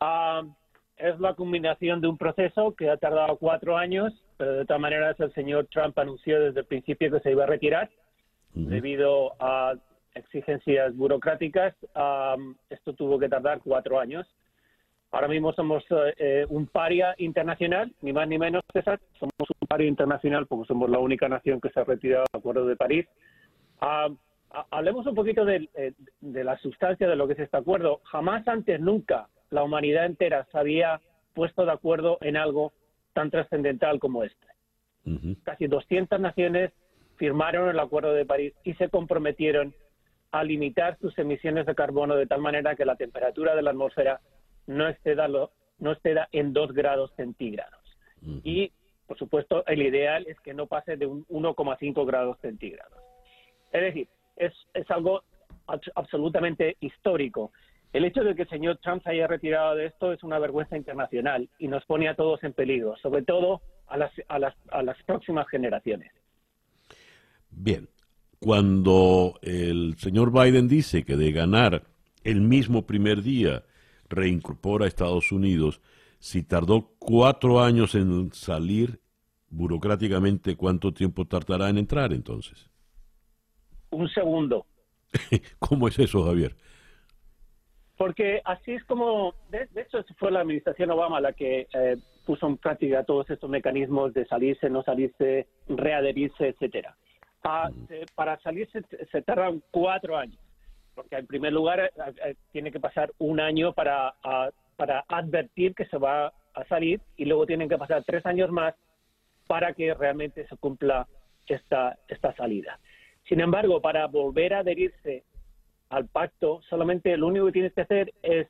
[0.00, 0.42] Ah,
[0.96, 5.18] es la culminación de un proceso que ha tardado cuatro años, pero de todas maneras
[5.20, 7.90] el señor Trump anunció desde el principio que se iba a retirar
[8.54, 9.74] debido a
[10.14, 11.74] exigencias burocráticas.
[11.94, 12.36] Ah,
[12.70, 14.26] esto tuvo que tardar cuatro años.
[15.12, 15.84] Ahora mismo somos
[16.18, 19.00] eh, un paria internacional, ni más ni menos, César.
[19.18, 22.66] Somos un paria internacional porque somos la única nación que se ha retirado del Acuerdo
[22.66, 23.06] de París
[23.80, 24.08] Ah,
[24.70, 25.68] hablemos un poquito eh,
[26.20, 28.00] de, la sustancia de lo que es este acuerdo.
[28.04, 31.00] Jamás antes, nunca, la humanidad entera se había
[31.34, 32.72] puesto de acuerdo en algo
[33.12, 34.46] tan trascendental como este.
[35.44, 36.72] Casi 200 naciones
[37.16, 39.72] firmaron el Acuerdo de París y se comprometieron
[40.32, 44.20] a limitar sus emisiones de carbono de tal manera que la temperatura de la atmósfera
[44.66, 47.80] no exceda, lo- no exceda en 2 grados centígrados.
[48.42, 48.72] Y,
[49.06, 52.98] por supuesto, el ideal es que no pase de un 1,5 grados centígrados.
[53.72, 55.22] Es decir, es, es algo
[55.66, 57.52] abs- absolutamente histórico.
[57.92, 60.76] El hecho de que el señor Trump se haya retirado de esto es una vergüenza
[60.76, 64.82] internacional y nos pone a todos en peligro, sobre todo a las, a las, a
[64.82, 66.10] las próximas generaciones.
[67.50, 67.88] Bien,
[68.38, 71.84] cuando el señor Biden dice que de ganar
[72.22, 73.64] el mismo primer día
[74.08, 75.80] reincorpora a Estados Unidos,
[76.18, 79.00] si tardó cuatro años en salir
[79.48, 82.68] burocráticamente, ¿cuánto tiempo tardará en entrar entonces?
[83.90, 84.66] Un segundo,
[85.58, 86.52] ¿Cómo es eso, Javier?
[87.96, 91.96] porque así es como, de, de hecho fue la administración Obama la que eh,
[92.26, 96.94] puso en práctica todos estos mecanismos de salirse, no salirse, readherirse, etcétera.
[97.42, 100.38] Ah, se- para salirse se- tardan cuatro años,
[100.94, 101.90] porque en primer lugar eh,
[102.26, 104.14] eh, tiene que pasar un año para,
[104.76, 108.74] para advertir que se va a salir y luego tienen que pasar tres años más
[109.46, 111.06] para que realmente se cumpla
[111.46, 112.78] esta, esta salida.
[113.28, 115.24] Sin embargo, para volver a adherirse
[115.90, 118.48] al pacto, solamente lo único que tienes que hacer es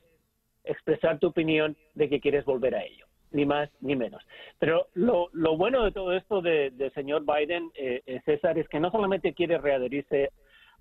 [0.64, 4.22] expresar tu opinión de que quieres volver a ello, ni más ni menos.
[4.58, 8.80] Pero lo, bueno de todo esto de- del señor Biden, eh, eh, César, es que
[8.80, 10.30] no solamente quiere readherirse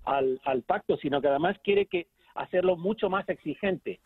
[0.04, 4.00] al, al pacto, sino que además quiere que hacerlo mucho más exigente,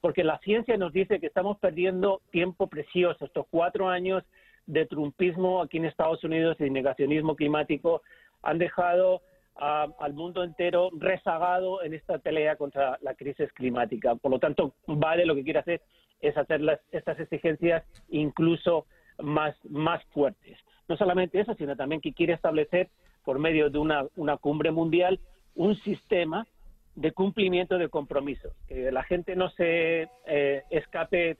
[0.00, 4.22] porque la ciencia nos dice que estamos perdiendo tiempo precioso, estos cuatro años
[4.66, 8.02] de trumpismo aquí en Estados Unidos y negacionismo climático
[8.42, 9.22] han dejado
[9.58, 14.14] a- al mundo entero rezagado en esta pelea contra la crisis climática.
[14.14, 15.82] Por lo tanto, Vale lo que quiere hacer
[16.20, 18.86] es hacer las- estas exigencias incluso
[19.18, 20.58] más, más fuertes.
[20.88, 22.88] No solamente eso, sino también que quiere establecer,
[23.24, 25.18] por medio de una, una cumbre mundial,
[25.54, 26.46] un sistema
[26.94, 28.52] de cumplimiento de compromisos.
[28.68, 31.36] Que la gente no se eh, escape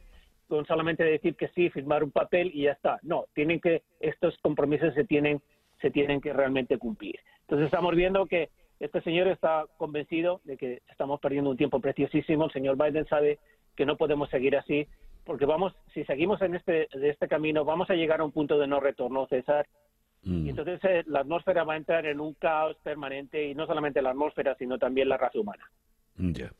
[0.49, 2.99] con solamente decir que sí, firmar un papel y ya está.
[3.03, 5.41] No, tienen que estos compromisos se tienen
[5.81, 7.19] se tienen que realmente cumplir.
[7.43, 8.51] Entonces estamos viendo que
[8.81, 12.47] este señor está convencido de que estamos perdiendo un tiempo preciosísimo.
[12.47, 13.39] El señor Biden sabe
[13.75, 14.87] que no podemos seguir así
[15.27, 18.59] porque vamos, si seguimos en este de este camino, vamos a llegar a un punto
[18.59, 19.67] de no retorno, César.
[20.25, 24.03] Y entonces eh, la atmósfera va a entrar en un caos permanente y no solamente
[24.03, 25.71] la atmósfera, sino también la raza humana.
[26.17, 26.51] Ya.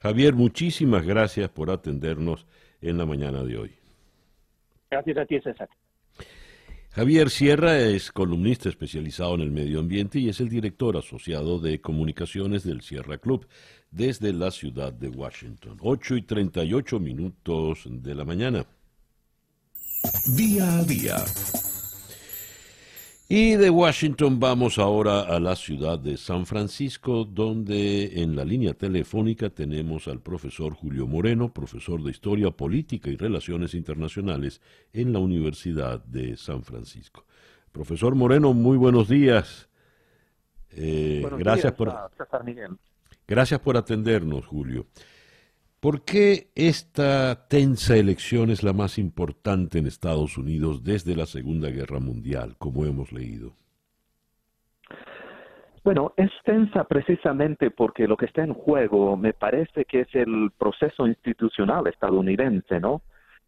[0.00, 2.46] Javier, muchísimas gracias por atendernos
[2.82, 3.74] en la mañana de hoy.
[4.90, 5.70] Gracias a ti, César.
[6.94, 11.80] Javier Sierra es columnista especializado en el medio ambiente y es el director asociado de
[11.80, 13.48] comunicaciones del Sierra Club
[13.90, 15.76] desde la ciudad de Washington.
[15.80, 18.64] 8 y 38 minutos de la mañana.
[20.36, 21.16] Día a día.
[23.26, 28.74] Y de Washington vamos ahora a la ciudad de San Francisco, donde en la línea
[28.74, 34.60] telefónica tenemos al profesor Julio Moreno, profesor de Historia Política y Relaciones Internacionales
[34.92, 37.24] en la Universidad de San Francisco.
[37.72, 39.70] Profesor Moreno, muy buenos días.
[40.72, 42.76] Eh, Buenos gracias días por César Miguel.
[43.26, 44.86] Gracias por atendernos, Julio.
[45.84, 51.68] ¿Por qué esta tensa elección es la más importante en Estados Unidos desde la Segunda
[51.68, 53.52] Guerra Mundial, como hemos leído?
[55.84, 60.52] Bueno, es tensa precisamente porque lo que está en juego me parece que es el
[60.56, 63.02] proceso institucional estadounidense, ¿no?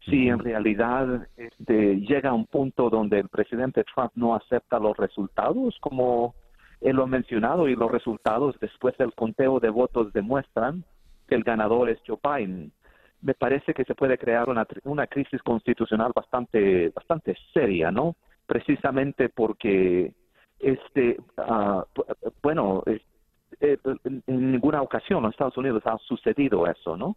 [0.05, 4.95] Si en realidad este, llega a un punto donde el presidente Trump no acepta los
[4.95, 6.35] resultados, como
[6.81, 10.85] él lo ha mencionado, y los resultados después del conteo de votos demuestran
[11.35, 12.71] el ganador es Joe Biden,
[13.21, 18.15] me parece que se puede crear una, una crisis constitucional bastante, bastante seria, ¿no?
[18.45, 20.13] Precisamente porque
[20.59, 22.05] este ah, bu-
[22.41, 22.83] bueno
[23.59, 27.15] eh, en ninguna ocasión en Estados Unidos ha sucedido eso no.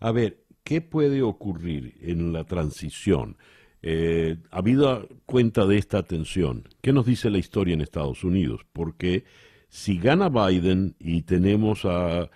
[0.00, 3.36] A ver, ¿qué puede ocurrir en la transición?
[3.80, 8.62] Eh, habido cuenta de esta tensión, ¿qué nos dice la historia en Estados Unidos?
[8.72, 9.24] Porque
[9.68, 12.28] si gana Biden y tenemos a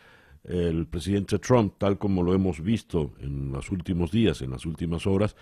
[0.45, 5.07] el presidente Trump, tal como lo hemos visto en los últimos días, en las últimas
[5.07, 5.37] horas,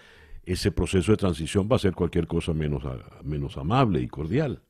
[0.45, 4.61] ese proceso de transición va a ser cualquier cosa menos, a- menos amable y cordial.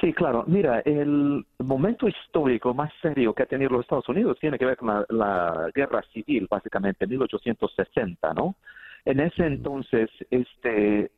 [0.00, 0.44] sí claro.
[0.46, 4.76] Mira el momento histórico más serio que ha tenido los Estados Unidos tiene que ver
[4.76, 8.56] con la, la guerra civil básicamente 1860 no
[9.04, 11.10] en ese entonces este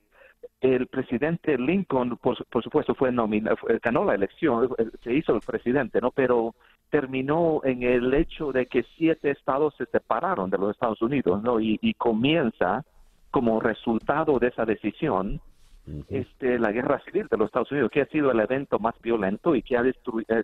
[0.61, 4.69] el presidente Lincoln, por, por supuesto, fue nominado, ganó la elección,
[5.03, 6.11] se hizo el presidente, ¿no?
[6.11, 6.55] Pero
[6.91, 11.61] terminó en el hecho de que siete estados se separaron de los Estados Unidos, ¿no?
[11.61, 12.85] Y, y comienza
[13.31, 15.41] como resultado de esa decisión
[16.09, 19.55] este, la guerra civil de los Estados Unidos, que ha sido el evento más violento
[19.55, 19.95] y que ha eh,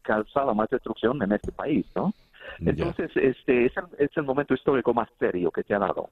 [0.02, 2.12] causado más destrucción en este país, ¿no?
[2.60, 6.10] Entonces, este es el, es el momento histórico más serio que se ha dado.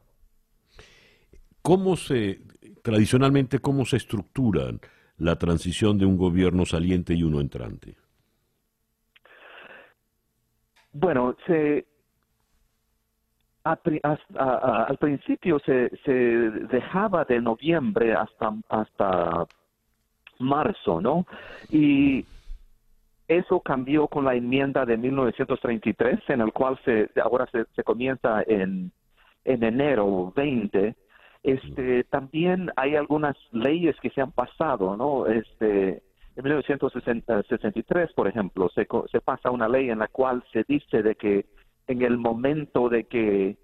[1.63, 2.41] ¿Cómo se,
[2.83, 4.71] tradicionalmente, cómo se estructura
[5.19, 7.97] la transición de un gobierno saliente y uno entrante?
[10.93, 11.87] Bueno, se,
[13.65, 19.47] a a- a- al principio se, se dejaba de noviembre hasta, hasta
[20.39, 21.27] marzo, ¿no?
[21.71, 22.25] Y
[23.29, 28.43] eso cambió con la enmienda de 1933, en el cual se, ahora se, se comienza
[28.47, 28.91] en,
[29.45, 30.97] en enero 20.
[31.43, 35.27] Este, también hay algunas leyes que se han pasado, ¿no?
[35.27, 36.03] Este,
[36.37, 41.15] en 1963, por ejemplo, se, se pasa una ley en la cual se dice de
[41.15, 41.47] que
[41.87, 43.57] en el momento de que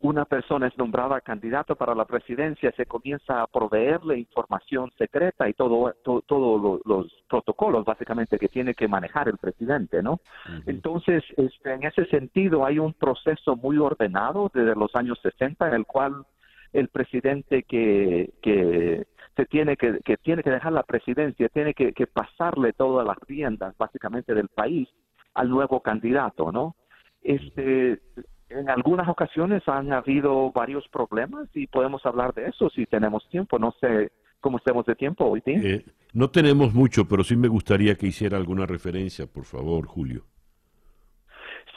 [0.00, 5.54] una persona es nombrada candidato para la presidencia, se comienza a proveerle información secreta y
[5.54, 10.20] todo, to- todos lo- los protocolos básicamente que tiene que manejar el presidente, ¿no?
[10.66, 15.74] Entonces, este, en ese sentido, hay un proceso muy ordenado desde los años 60 en
[15.74, 16.24] el cual
[16.72, 19.06] el presidente que, que
[19.38, 23.76] se tiene que, que tiene que dejar la presidencia, tiene que, pasarle todas las riendas
[23.78, 24.88] básicamente del país
[25.34, 26.74] al nuevo candidato, ¿no?
[27.22, 28.00] Este,
[28.48, 33.60] en algunas ocasiones han habido varios problemas y podemos hablar de eso si tenemos tiempo.
[33.60, 35.40] No sé cómo estemos de tiempo hoy.
[35.46, 35.84] Eh,
[36.14, 40.24] no tenemos mucho, pero sí me gustaría que hiciera alguna referencia, por favor, Julio.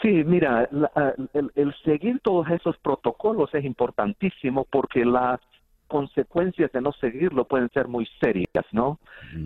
[0.02, 5.40] Sí, mira, la- ah, el, el seguir todos esos protocolos es importantísimo porque las
[5.88, 8.98] consecuencias de no seguirlo pueden ser muy serias, ¿no?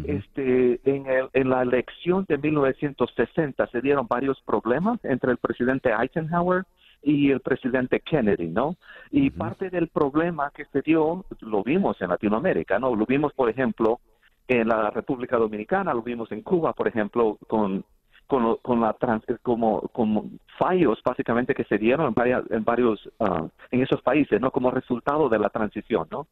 [0.06, 5.90] Este, en, el- en la elección de 1960 se dieron varios problemas entre el presidente
[5.92, 6.64] Eisenhower
[7.02, 8.78] y el presidente Kennedy, ¿no?
[9.12, 12.96] Y parte del problema que se dio, lo vimos en Latinoamérica, ¿no?
[12.96, 14.00] Lo vimos, por ejemplo,
[14.48, 17.84] en la República Dominicana, lo vimos en Cuba, por ejemplo, con
[18.28, 20.26] con, lo- con la trans- como, como
[20.58, 24.72] fallos básicamente que se dieron en, varias- en varios ah, en esos países no como
[24.72, 26.28] resultado de la transición no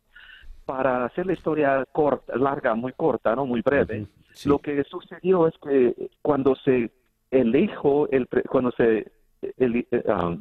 [0.65, 4.07] para hacer la historia corta larga muy corta no muy breve
[4.49, 6.89] lo que sucedió es que cuando se
[7.31, 9.11] elijo el cuando se
[9.41, 10.35] eh, ah,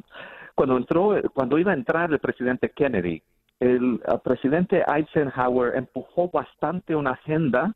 [0.55, 3.21] cuando entró cuando iba a entrar el presidente Kennedy
[3.59, 7.75] el ah, presidente Eisenhower empujó bastante una agenda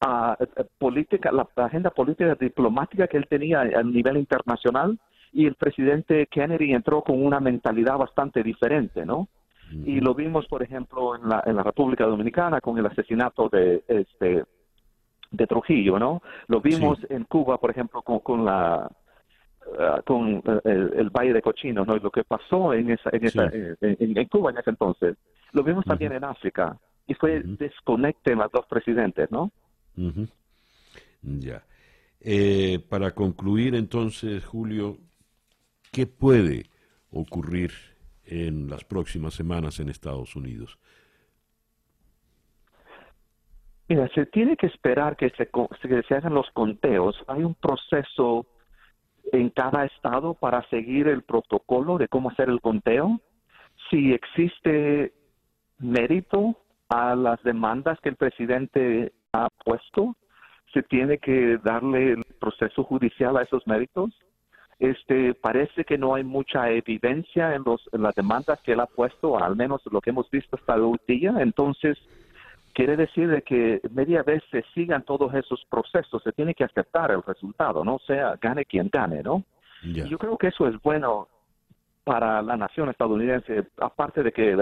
[0.00, 0.36] a-
[0.78, 4.98] política, la, agenda política diplomática que él tenía a nivel internacional
[5.32, 9.28] y el presidente Kennedy entró con una mentalidad bastante diferente, ¿no?
[9.72, 13.82] Y lo vimos, por ejemplo, en la, en la República Dominicana con el asesinato de
[13.88, 14.44] este
[15.30, 16.22] de Trujillo, ¿no?
[16.46, 18.88] Lo vimos en Cuba, por ejemplo, con, con la
[19.80, 21.96] ah, con eh, el, el Valle de Cochinos, ¿no?
[21.96, 25.16] Y lo que pasó en esa, en, esa, eh, en, en Cuba en ese entonces.
[25.52, 26.76] Lo vimos también en África
[27.06, 29.50] y fue desconecte en los dos presidentes, ¿no?
[31.22, 31.64] Ya.
[32.20, 34.98] Eh, para concluir entonces, Julio,
[35.92, 36.70] ¿qué puede
[37.10, 37.72] ocurrir
[38.24, 40.78] en las próximas semanas en Estados Unidos?
[43.88, 47.14] Mira, se tiene que esperar que se, que se hagan los conteos.
[47.26, 48.46] Hay un proceso
[49.32, 53.20] en cada estado para seguir el protocolo de cómo hacer el conteo.
[53.90, 55.12] Si existe
[55.78, 56.56] mérito
[56.88, 60.16] a las demandas que el presidente ha puesto,
[60.72, 64.10] se tiene que darle el proceso judicial a esos méritos.
[64.78, 68.86] Este parece que no hay mucha evidencia en los en las demandas que él ha
[68.86, 71.34] puesto, al menos lo que hemos visto hasta hoy día.
[71.38, 71.96] Entonces,
[72.72, 77.12] quiere decir de que media vez se sigan todos esos procesos, se tiene que aceptar
[77.12, 79.44] el resultado, no sea gane quien gane, ¿no?
[79.82, 81.28] Yo creo que eso es bueno
[82.04, 84.56] para la nación estadounidense, aparte de que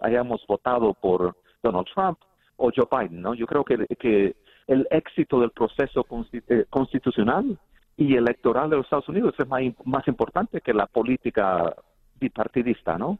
[0.00, 2.18] hayamos votado por Donald Trump
[2.62, 3.34] o Joe Biden, ¿no?
[3.34, 4.36] Yo creo que, que
[4.68, 7.58] el éxito del proceso eh, constitucional
[7.96, 11.74] y electoral de los Estados Unidos es más, más importante que la política
[12.20, 13.18] bipartidista, ¿no?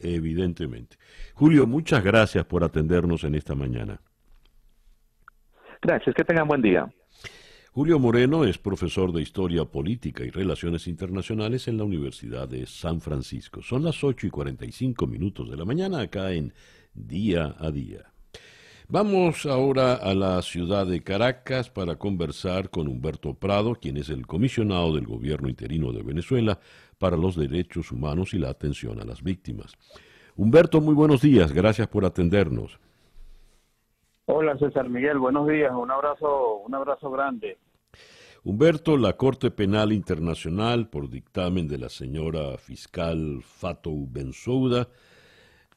[0.00, 0.96] Evidentemente.
[1.34, 4.00] Julio, muchas gracias por atendernos en esta mañana.
[5.82, 6.90] Gracias, que tengan buen día.
[7.72, 13.02] Julio Moreno es profesor de Historia Política y Relaciones Internacionales en la Universidad de San
[13.02, 13.60] Francisco.
[13.60, 16.54] Son las 8 y 45 minutos de la mañana acá en
[16.94, 18.15] Día a Día.
[18.88, 24.28] Vamos ahora a la ciudad de Caracas para conversar con Humberto Prado, quien es el
[24.28, 26.60] comisionado del gobierno interino de Venezuela
[26.96, 29.74] para los derechos humanos y la atención a las víctimas.
[30.36, 32.78] Humberto, muy buenos días, gracias por atendernos.
[34.26, 37.58] Hola César Miguel, buenos días, un abrazo, un abrazo grande.
[38.44, 44.86] Humberto, la Corte Penal Internacional, por dictamen de la señora fiscal Fatou Bensouda,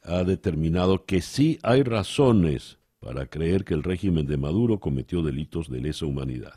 [0.04, 5.70] ha determinado que sí hay razones para creer que el régimen de Maduro cometió delitos
[5.70, 6.54] de lesa humanidad.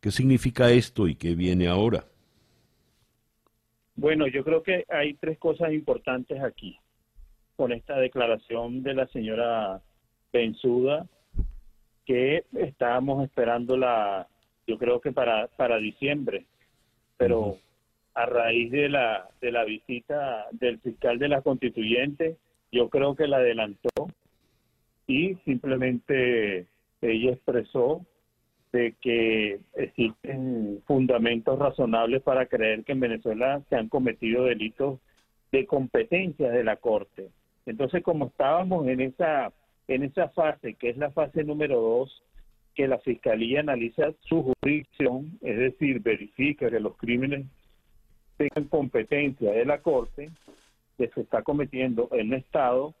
[0.00, 2.04] ¿Qué significa esto y qué viene ahora?
[3.94, 6.78] Bueno, yo creo que hay tres cosas importantes aquí
[7.56, 9.80] con esta declaración de la señora
[10.30, 11.06] Benzuda,
[12.04, 14.28] que estábamos esperando la,
[14.66, 16.44] yo creo que para, para diciembre,
[17.16, 17.58] pero
[18.14, 22.36] a raíz de la, de la visita del fiscal de la constituyente,
[22.70, 23.88] yo creo que la adelantó
[25.06, 26.66] y simplemente
[27.00, 28.04] ella expresó
[28.72, 34.98] de que existen fundamentos razonables para creer que en Venezuela se han cometido delitos
[35.52, 37.30] de competencia de la Corte.
[37.64, 39.52] Entonces, como estábamos en esa
[39.88, 42.22] en esa fase, que es la fase número dos,
[42.74, 47.46] que la Fiscalía analiza su jurisdicción, es decir, verifica que los crímenes
[48.36, 50.30] tengan competencia de la Corte,
[50.98, 52.94] que se está cometiendo en un Estado,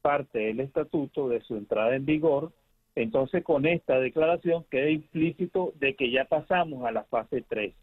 [0.00, 2.52] parte del estatuto de su entrada en vigor,
[2.94, 7.74] entonces con esta declaración queda implícito de que ya pasamos a la fase 3.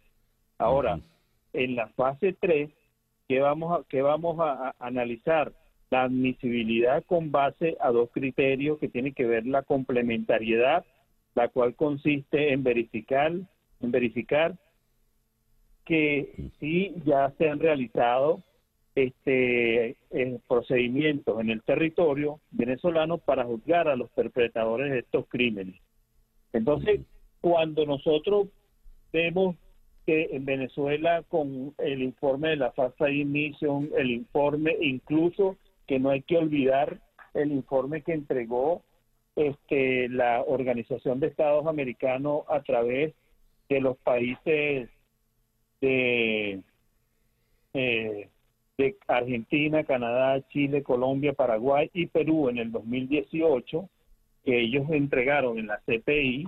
[0.58, 1.00] Ahora,
[1.54, 2.70] en la fase 3,
[3.28, 5.54] ¿qué vamos a, qué vamos a, a analizar?
[5.90, 10.86] La admisibilidad con base a dos criterios que tienen que ver la complementariedad,
[11.34, 14.58] la cual consiste en verificar, en verificar
[15.86, 18.44] que sí ya se han realizado
[18.98, 19.96] este
[20.48, 25.76] procedimientos en el territorio venezolano para juzgar a los perpetradores de estos crímenes.
[26.52, 27.02] Entonces,
[27.42, 28.48] cuando nosotros
[29.14, 29.56] vemos
[30.06, 36.10] que en Venezuela con el informe de la FASA Mission, el informe incluso que no
[36.10, 37.00] hay que olvidar
[37.34, 38.82] el informe que entregó
[39.36, 43.14] este la Organización de Estados Americanos a través
[43.70, 44.90] de los países
[45.82, 46.62] de
[47.74, 48.30] eh,
[48.78, 53.90] de Argentina, Canadá, Chile, Colombia, Paraguay y Perú en el 2018
[54.46, 56.48] que ellos entregaron en la CPI,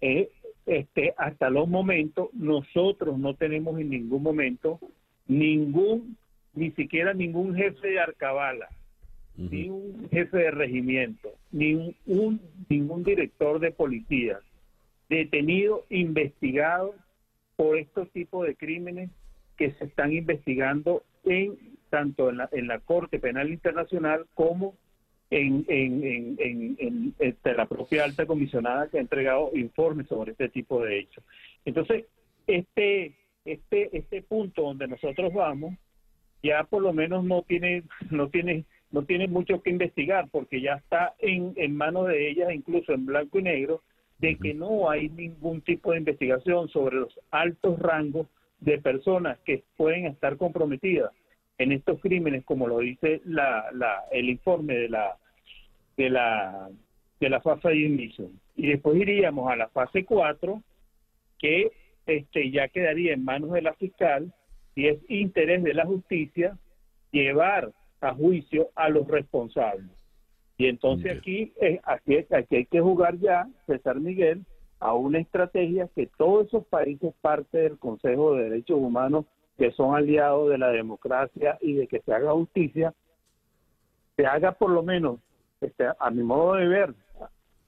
[0.00, 0.30] eh,
[0.66, 4.78] este, hasta los momentos nosotros no tenemos en ningún momento
[5.26, 6.16] ningún,
[6.54, 8.68] ni siquiera ningún jefe de arcabala,
[9.36, 14.38] ni un jefe de regimiento, ni un, ningún director de policía
[15.08, 16.94] detenido, investigado
[17.56, 19.10] por estos tipos de crímenes
[19.56, 21.56] que se están investigando en
[21.90, 24.74] tanto en la, en la Corte Penal Internacional como
[25.30, 30.82] en, en, en, este, la propia alta comisionada que ha entregado informes sobre este tipo
[30.82, 31.24] de hechos.
[31.64, 32.04] Entonces,
[32.46, 35.74] este, este, este punto donde nosotros vamos
[36.42, 40.74] ya por lo menos no tiene, no tiene, no tiene mucho que investigar porque ya
[40.74, 43.82] está en, en manos de ellas, incluso en blanco y negro,
[44.18, 48.26] de que no hay ningún tipo de investigación sobre los altos rangos
[48.62, 51.10] de personas que pueden estar comprometidas
[51.58, 55.16] en estos crímenes, como lo dice la, la, el informe de la
[55.96, 56.68] de la
[57.20, 58.30] de la fase de inicio.
[58.56, 60.62] Y después iríamos a la fase 4,
[61.38, 61.72] que
[62.06, 64.32] este ya quedaría en manos de la fiscal
[64.74, 66.56] y es interés de la justicia
[67.10, 69.90] llevar a juicio a los responsables.
[70.56, 74.44] Y entonces aquí, eh, aquí, aquí hay que jugar ya, César Miguel,
[74.82, 79.26] a una estrategia que todos esos países, parte del Consejo de Derechos Humanos,
[79.56, 82.92] que son aliados de la democracia y de que se haga justicia,
[84.16, 85.20] se haga por lo menos,
[85.60, 86.94] este, a mi modo de ver,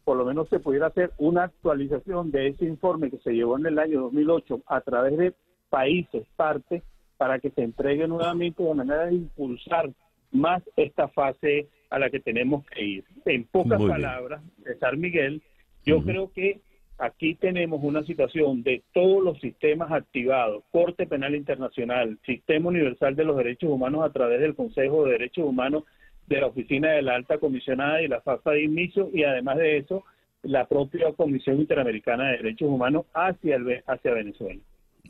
[0.04, 3.66] por lo menos se pudiera hacer una actualización de ese informe que se llevó en
[3.66, 5.34] el año 2008 a través de
[5.70, 6.82] países, parte,
[7.16, 9.88] para que se entregue nuevamente de manera de impulsar
[10.32, 13.04] más esta fase a la que tenemos que ir.
[13.24, 15.42] En pocas palabras, César Miguel,
[15.84, 16.60] yo creo que
[16.98, 23.24] aquí tenemos una situación de todos los sistemas activados, Corte Penal Internacional, Sistema Universal de
[23.24, 25.84] los Derechos Humanos a través del Consejo de Derechos Humanos
[26.26, 29.78] de la Oficina de la Alta Comisionada y la FAFA de inicio y además de
[29.78, 30.04] eso,
[30.42, 34.60] la propia Comisión Interamericana de Derechos Humanos hacia, el, Venezuela.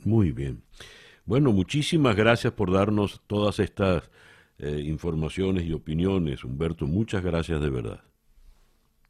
[0.03, 0.61] Muy bien.
[1.25, 4.09] Bueno, muchísimas gracias por darnos todas estas
[4.59, 6.85] eh, informaciones y opiniones, Humberto.
[6.85, 8.01] Muchas gracias de verdad.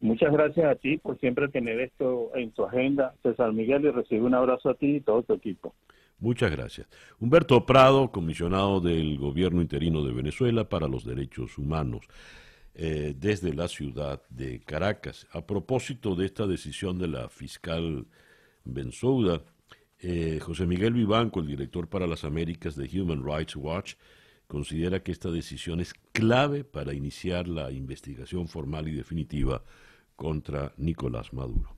[0.06, 4.22] Muchas gracias a ti por siempre tener esto en tu agenda, César Miguel, y recibe
[4.22, 5.74] un abrazo a ti y todo tu equipo.
[6.20, 6.88] Muchas gracias.
[7.20, 12.06] Humberto Prado, comisionado del Gobierno Interino de Venezuela para los Derechos Humanos,
[12.76, 15.26] eh, desde la ciudad de Caracas.
[15.32, 18.06] A propósito de esta decisión de la fiscal
[18.64, 19.42] Bensouda,
[20.00, 23.96] eh, José Miguel Vivanco, el director para las Américas de Human Rights Watch,
[24.46, 29.64] considera que esta decisión es clave para iniciar la investigación formal y definitiva
[30.16, 31.76] contra Nicolás Maduro.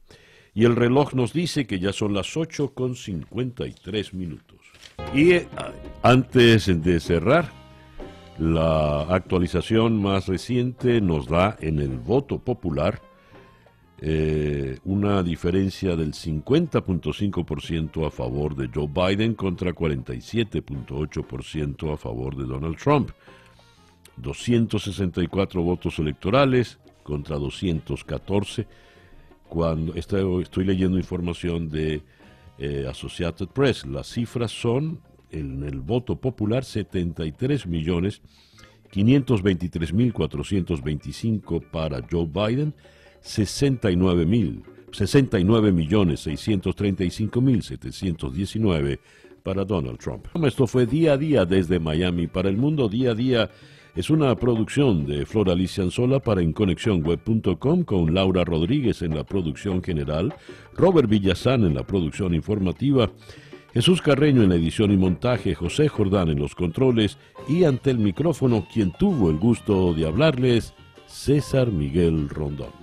[0.53, 4.57] Y el reloj nos dice que ya son las 8 con 53 minutos.
[5.13, 5.47] Y eh,
[6.01, 7.51] antes de cerrar,
[8.39, 13.01] la actualización más reciente nos da en el voto popular
[13.99, 22.45] eh, una diferencia del 50.5% a favor de Joe Biden contra 47.8% a favor de
[22.45, 23.09] Donald Trump.
[24.17, 28.67] 264 votos electorales contra 214.
[29.47, 32.01] Cuando estoy, estoy leyendo información de
[32.59, 34.99] eh, Associated Press, las cifras son
[35.31, 38.21] en el voto popular 73 millones
[38.91, 42.73] 523 mil 425 para Joe Biden,
[43.21, 48.99] 69 mil 69 millones 635 mil 719
[49.43, 50.27] para Donald Trump.
[50.43, 53.49] Esto fue día a día desde Miami para el mundo día a día
[53.97, 59.81] es una producción de Flor Alicia Anzola para InConexionWeb.com con Laura Rodríguez en la producción
[59.81, 60.35] general,
[60.75, 63.09] Robert Villazán en la producción informativa,
[63.73, 67.17] Jesús Carreño en la edición y montaje, José Jordán en los controles
[67.49, 70.75] y ante el micrófono quien tuvo el gusto de hablarles,
[71.07, 72.69] César Miguel Rondón.